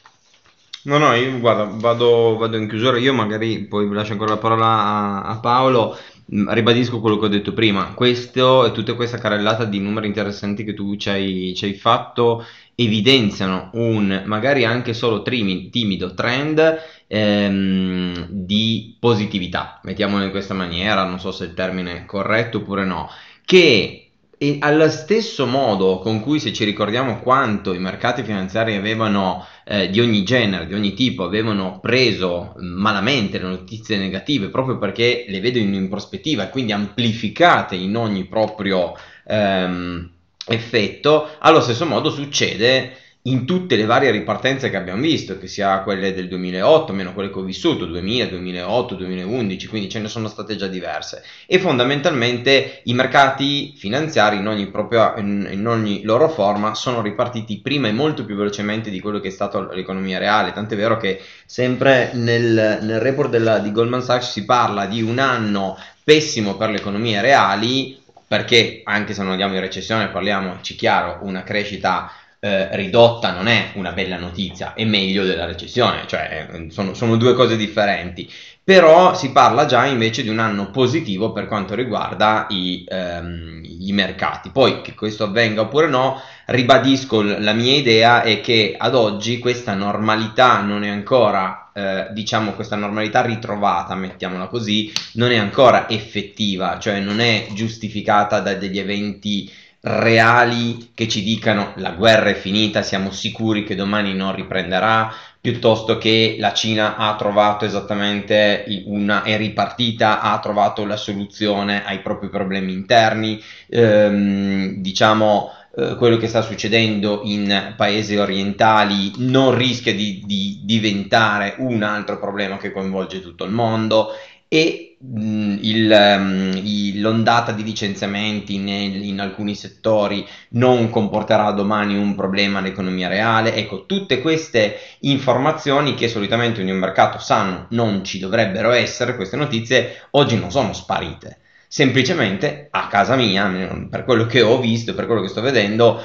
No, 0.85 0.99
no, 0.99 1.13
io 1.15 1.39
guarda, 1.39 1.63
vado, 1.65 2.37
vado 2.37 2.57
in 2.57 2.67
chiusura, 2.69 2.99
io 2.99 3.11
magari 3.11 3.65
poi 3.65 3.89
lascio 3.91 4.11
ancora 4.11 4.33
la 4.33 4.37
parola 4.39 4.65
a, 4.67 5.21
a 5.23 5.39
Paolo, 5.39 5.97
mm, 6.31 6.47
ribadisco 6.51 6.99
quello 7.01 7.17
che 7.17 7.25
ho 7.25 7.27
detto 7.27 7.53
prima, 7.53 7.93
questo 7.95 8.63
e 8.65 8.71
tutta 8.71 8.93
questa 8.93 9.17
carrellata 9.17 9.65
di 9.65 9.79
numeri 9.79 10.05
interessanti 10.05 10.63
che 10.63 10.75
tu 10.75 10.95
ci 10.95 11.09
hai, 11.09 11.53
ci 11.55 11.65
hai 11.65 11.73
fatto 11.73 12.45
evidenziano 12.75 13.71
un 13.73 14.23
magari 14.27 14.63
anche 14.63 14.93
solo 14.93 15.23
trimi, 15.23 15.69
timido 15.71 16.13
trend 16.13 16.77
ehm, 17.07 18.27
di 18.29 18.95
positività, 18.99 19.79
mettiamolo 19.83 20.23
in 20.23 20.29
questa 20.29 20.53
maniera, 20.53 21.03
non 21.05 21.19
so 21.19 21.31
se 21.31 21.45
il 21.45 21.53
termine 21.55 21.97
è 22.01 22.05
corretto 22.05 22.57
oppure 22.59 22.85
no, 22.85 23.09
che 23.43 24.04
e 24.37 24.57
allo 24.59 24.89
stesso 24.89 25.45
modo 25.45 25.99
con 25.99 26.19
cui 26.19 26.39
se 26.39 26.51
ci 26.51 26.63
ricordiamo 26.63 27.19
quanto 27.19 27.73
i 27.73 27.79
mercati 27.79 28.23
finanziari 28.23 28.75
avevano 28.75 29.45
eh, 29.65 29.89
di 29.89 29.99
ogni 29.99 30.23
genere, 30.23 30.67
di 30.67 30.73
ogni 30.73 30.93
tipo, 30.93 31.23
avevano 31.23 31.79
preso 31.79 32.53
malamente 32.57 33.37
le 33.37 33.47
notizie 33.47 33.97
negative 33.97 34.49
proprio 34.49 34.77
perché 34.77 35.25
le 35.27 35.39
vedono 35.39 35.75
in 35.75 35.89
prospettiva 35.89 36.45
e 36.47 36.49
quindi 36.49 36.73
amplificate 36.73 37.75
in 37.75 37.95
ogni 37.95 38.25
proprio 38.25 38.93
ehm, 39.25 40.09
effetto, 40.47 41.29
allo 41.39 41.61
stesso 41.61 41.85
modo 41.85 42.09
succede 42.09 42.97
in 43.27 43.45
tutte 43.45 43.75
le 43.75 43.85
varie 43.85 44.11
ripartenze 44.11 44.69
che 44.69 44.77
abbiamo 44.77 45.01
visto, 45.01 45.39
che 45.39 45.47
sia 45.47 45.79
quelle 45.79 46.13
del 46.13 46.27
2008, 46.27 46.93
meno 46.93 47.13
quelle 47.13 47.31
che 47.31 47.39
ho 47.39 47.43
vissuto, 47.43 47.85
2000, 47.85 48.25
2008, 48.25 48.95
2011, 48.95 49.67
quindi 49.67 49.89
ce 49.89 49.99
ne 49.99 50.07
sono 50.07 50.27
state 50.27 50.55
già 50.55 50.67
diverse. 50.67 51.23
E 51.47 51.57
fondamentalmente 51.57 52.81
i 52.83 52.93
mercati 52.93 53.73
finanziari 53.75 54.37
in 54.37 54.47
ogni, 54.47 54.67
propria, 54.67 55.15
in, 55.17 55.65
ogni 55.65 56.03
loro 56.03 56.29
forma 56.29 56.75
sono 56.75 57.01
ripartiti 57.01 57.61
prima 57.61 57.87
e 57.87 57.93
molto 57.93 58.25
più 58.25 58.35
velocemente 58.35 58.91
di 58.91 58.99
quello 58.99 59.19
che 59.19 59.29
è 59.29 59.31
stata 59.31 59.73
l'economia 59.73 60.19
reale, 60.19 60.53
tant'è 60.53 60.75
vero 60.75 60.97
che 60.97 61.19
sempre 61.45 62.11
nel, 62.13 62.77
nel 62.81 62.99
report 62.99 63.31
della, 63.31 63.57
di 63.57 63.71
Goldman 63.71 64.03
Sachs 64.03 64.31
si 64.31 64.45
parla 64.45 64.85
di 64.85 65.01
un 65.01 65.17
anno 65.17 65.77
pessimo 66.03 66.57
per 66.57 66.69
le 66.69 66.77
economie 66.77 67.21
reali, 67.21 67.99
perché 68.27 68.81
anche 68.83 69.15
se 69.15 69.23
non 69.23 69.31
andiamo 69.31 69.55
in 69.55 69.61
recessione 69.61 70.09
parliamo, 70.09 70.57
ci 70.61 70.75
chiaro, 70.75 71.19
una 71.21 71.41
crescita 71.41 72.11
eh, 72.45 72.75
ridotta 72.75 73.31
non 73.31 73.47
è 73.47 73.71
una 73.73 73.91
bella 73.91 74.19
notizia, 74.19 74.75
è 74.75 74.85
meglio 74.85 75.23
della 75.23 75.45
recessione, 75.45 76.03
cioè 76.05 76.47
eh, 76.51 76.69
sono, 76.69 76.93
sono 76.93 77.17
due 77.17 77.33
cose 77.33 77.57
differenti. 77.57 78.31
Però 78.63 79.15
si 79.15 79.31
parla 79.31 79.65
già 79.65 79.85
invece 79.85 80.21
di 80.21 80.29
un 80.29 80.37
anno 80.39 80.69
positivo 80.69 81.31
per 81.31 81.47
quanto 81.47 81.73
riguarda 81.73 82.45
i, 82.49 82.83
ehm, 82.87 83.61
i 83.63 83.91
mercati. 83.93 84.49
Poi 84.51 84.81
che 84.81 84.93
questo 84.93 85.23
avvenga 85.23 85.61
oppure 85.61 85.87
no, 85.87 86.19
ribadisco 86.47 87.21
la 87.21 87.53
mia 87.53 87.75
idea 87.75 88.21
è 88.21 88.41
che 88.41 88.75
ad 88.77 88.95
oggi 88.95 89.39
questa 89.39 89.73
normalità 89.73 90.61
non 90.61 90.83
è 90.83 90.89
ancora, 90.89 91.71
eh, 91.73 92.07
diciamo, 92.11 92.53
questa 92.53 92.75
normalità 92.75 93.21
ritrovata, 93.21 93.95
mettiamola 93.95 94.47
così, 94.47 94.91
non 95.13 95.31
è 95.31 95.37
ancora 95.37 95.87
effettiva, 95.89 96.77
cioè 96.79 96.99
non 96.99 97.19
è 97.19 97.47
giustificata 97.53 98.39
da 98.39 98.53
degli 98.53 98.79
eventi 98.79 99.51
reali 99.87 100.91
che 100.95 101.07
ci 101.07 101.21
dicano 101.21 101.73
la 101.75 101.91
guerra 101.91 102.29
è 102.29 102.33
finita, 102.33 102.81
siamo 102.81 103.11
sicuri 103.11 103.63
che 103.63 103.75
domani 103.75 104.15
non 104.15 104.33
riprenderà, 104.33 105.13
piuttosto 105.39 105.99
che 105.99 106.37
la 106.39 106.53
Cina 106.53 106.95
ha 106.95 107.15
trovato 107.15 107.65
esattamente 107.65 108.65
una, 108.85 109.21
è 109.21 109.37
ripartita, 109.37 110.21
ha 110.21 110.39
trovato 110.39 110.85
la 110.85 110.97
soluzione 110.97 111.85
ai 111.85 111.99
propri 111.99 112.29
problemi 112.29 112.73
interni, 112.73 113.39
ehm, 113.69 114.77
diciamo 114.77 115.51
eh, 115.77 115.95
quello 115.97 116.17
che 116.17 116.29
sta 116.29 116.41
succedendo 116.41 117.21
in 117.23 117.75
paesi 117.77 118.15
orientali 118.15 119.11
non 119.17 119.55
rischia 119.55 119.93
di, 119.93 120.23
di 120.25 120.61
diventare 120.63 121.55
un 121.59 121.83
altro 121.83 122.17
problema 122.17 122.57
che 122.57 122.71
coinvolge 122.71 123.21
tutto 123.21 123.43
il 123.43 123.51
mondo. 123.51 124.13
E 124.47 124.84
il, 124.99 126.99
l'ondata 126.99 127.51
di 127.51 127.63
licenziamenti 127.63 128.57
nel, 128.57 129.03
in 129.03 129.19
alcuni 129.19 129.55
settori 129.55 130.25
non 130.51 130.89
comporterà 130.89 131.51
domani 131.51 131.95
un 131.95 132.15
problema 132.15 132.59
all'economia 132.59 133.07
reale. 133.07 133.53
Ecco, 133.53 133.85
tutte 133.85 134.21
queste 134.21 134.77
informazioni 135.01 135.95
che 135.95 136.07
solitamente 136.07 136.61
in 136.61 136.69
un 136.69 136.77
mercato 136.77 137.19
sanno 137.19 137.67
non 137.69 138.03
ci 138.03 138.19
dovrebbero 138.19 138.71
essere, 138.71 139.15
queste 139.15 139.35
notizie 139.35 140.07
oggi 140.11 140.37
non 140.37 140.51
sono 140.51 140.73
sparite. 140.73 141.39
Semplicemente 141.67 142.67
a 142.71 142.87
casa 142.87 143.15
mia, 143.15 143.87
per 143.89 144.05
quello 144.05 144.25
che 144.25 144.41
ho 144.41 144.59
visto, 144.59 144.93
per 144.93 145.05
quello 145.05 145.21
che 145.21 145.27
sto 145.27 145.41
vedendo, 145.41 146.01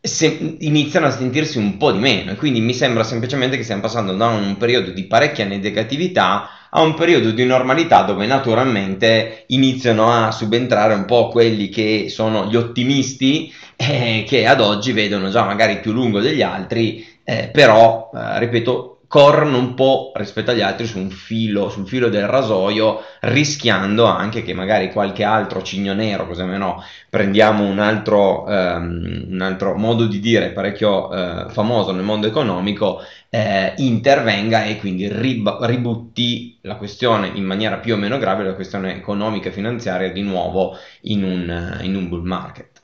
se, 0.00 0.56
iniziano 0.60 1.06
a 1.06 1.10
sentirsi 1.10 1.58
un 1.58 1.76
po' 1.76 1.92
di 1.92 1.98
meno 1.98 2.30
e 2.30 2.36
quindi 2.36 2.60
mi 2.60 2.72
sembra 2.72 3.02
semplicemente 3.02 3.56
che 3.56 3.64
stiamo 3.64 3.82
passando 3.82 4.14
da 4.14 4.26
un 4.26 4.56
periodo 4.56 4.90
di 4.90 5.04
parecchia 5.04 5.44
negatività 5.44 6.50
a 6.70 6.82
un 6.82 6.94
periodo 6.94 7.30
di 7.30 7.44
normalità 7.44 8.02
dove 8.02 8.26
naturalmente 8.26 9.44
iniziano 9.48 10.12
a 10.12 10.30
subentrare 10.30 10.94
un 10.94 11.04
po' 11.04 11.28
quelli 11.28 11.68
che 11.68 12.06
sono 12.08 12.46
gli 12.46 12.56
ottimisti 12.56 13.52
eh, 13.74 14.24
che 14.26 14.46
ad 14.46 14.60
oggi 14.60 14.92
vedono 14.92 15.30
già 15.30 15.44
magari 15.44 15.80
più 15.80 15.92
lungo 15.92 16.20
degli 16.20 16.42
altri 16.42 17.06
eh, 17.24 17.48
però 17.52 18.10
eh, 18.14 18.38
ripeto 18.38 18.97
corrono 19.08 19.56
un 19.58 19.74
po' 19.74 20.12
rispetto 20.14 20.50
agli 20.50 20.60
altri 20.60 20.86
su 20.86 21.08
filo, 21.08 21.70
sul 21.70 21.88
filo 21.88 22.10
del 22.10 22.26
rasoio, 22.26 23.02
rischiando 23.20 24.04
anche 24.04 24.42
che 24.42 24.52
magari 24.52 24.92
qualche 24.92 25.24
altro 25.24 25.62
cigno 25.62 25.94
nero, 25.94 26.26
così 26.26 26.42
almeno 26.42 26.84
prendiamo 27.08 27.64
un 27.64 27.78
altro, 27.78 28.44
um, 28.44 29.26
un 29.30 29.40
altro, 29.40 29.76
modo 29.76 30.06
di 30.06 30.20
dire 30.20 30.50
parecchio 30.50 31.08
uh, 31.08 31.48
famoso 31.48 31.92
nel 31.92 32.04
mondo 32.04 32.26
economico, 32.26 33.00
eh, 33.30 33.72
intervenga 33.78 34.64
e 34.64 34.76
quindi 34.76 35.08
rib- 35.08 35.64
ributti 35.64 36.58
la 36.62 36.76
questione 36.76 37.30
in 37.34 37.44
maniera 37.44 37.78
più 37.78 37.94
o 37.94 37.96
meno 37.96 38.18
grave, 38.18 38.44
la 38.44 38.54
questione 38.54 38.94
economica 38.94 39.48
e 39.48 39.52
finanziaria 39.52 40.12
di 40.12 40.22
nuovo 40.22 40.76
in 41.02 41.24
un, 41.24 41.78
in 41.82 41.96
un 41.96 42.08
bull 42.08 42.24
market. 42.24 42.77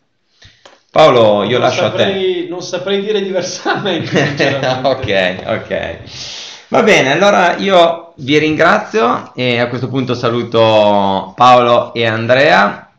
Paolo, 0.94 1.42
io 1.42 1.58
non 1.58 1.66
lascio 1.66 1.82
saprei, 1.82 2.04
a 2.04 2.44
te. 2.44 2.46
Non 2.48 2.62
saprei 2.62 3.00
dire 3.00 3.20
diversamente. 3.20 4.60
ok, 4.80 5.42
ok. 5.44 5.98
Va 6.68 6.84
bene, 6.84 7.10
allora 7.10 7.56
io 7.56 8.12
vi 8.18 8.38
ringrazio 8.38 9.34
e 9.34 9.58
a 9.58 9.66
questo 9.66 9.88
punto 9.88 10.14
saluto 10.14 11.32
Paolo 11.34 11.92
e 11.94 12.06
Andrea. 12.06 12.92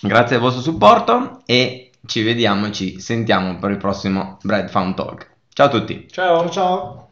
Grazie 0.00 0.36
del 0.36 0.44
vostro 0.44 0.62
supporto 0.62 1.42
e 1.44 1.90
ci 2.06 2.22
vediamo 2.22 2.68
e 2.68 2.72
ci 2.72 2.98
sentiamo 3.00 3.58
per 3.58 3.72
il 3.72 3.76
prossimo 3.76 4.38
Bread 4.40 4.70
Found 4.70 4.94
Talk. 4.94 5.30
Ciao 5.52 5.66
a 5.66 5.68
tutti. 5.68 6.08
Ciao 6.10 6.48
ciao. 6.48 7.08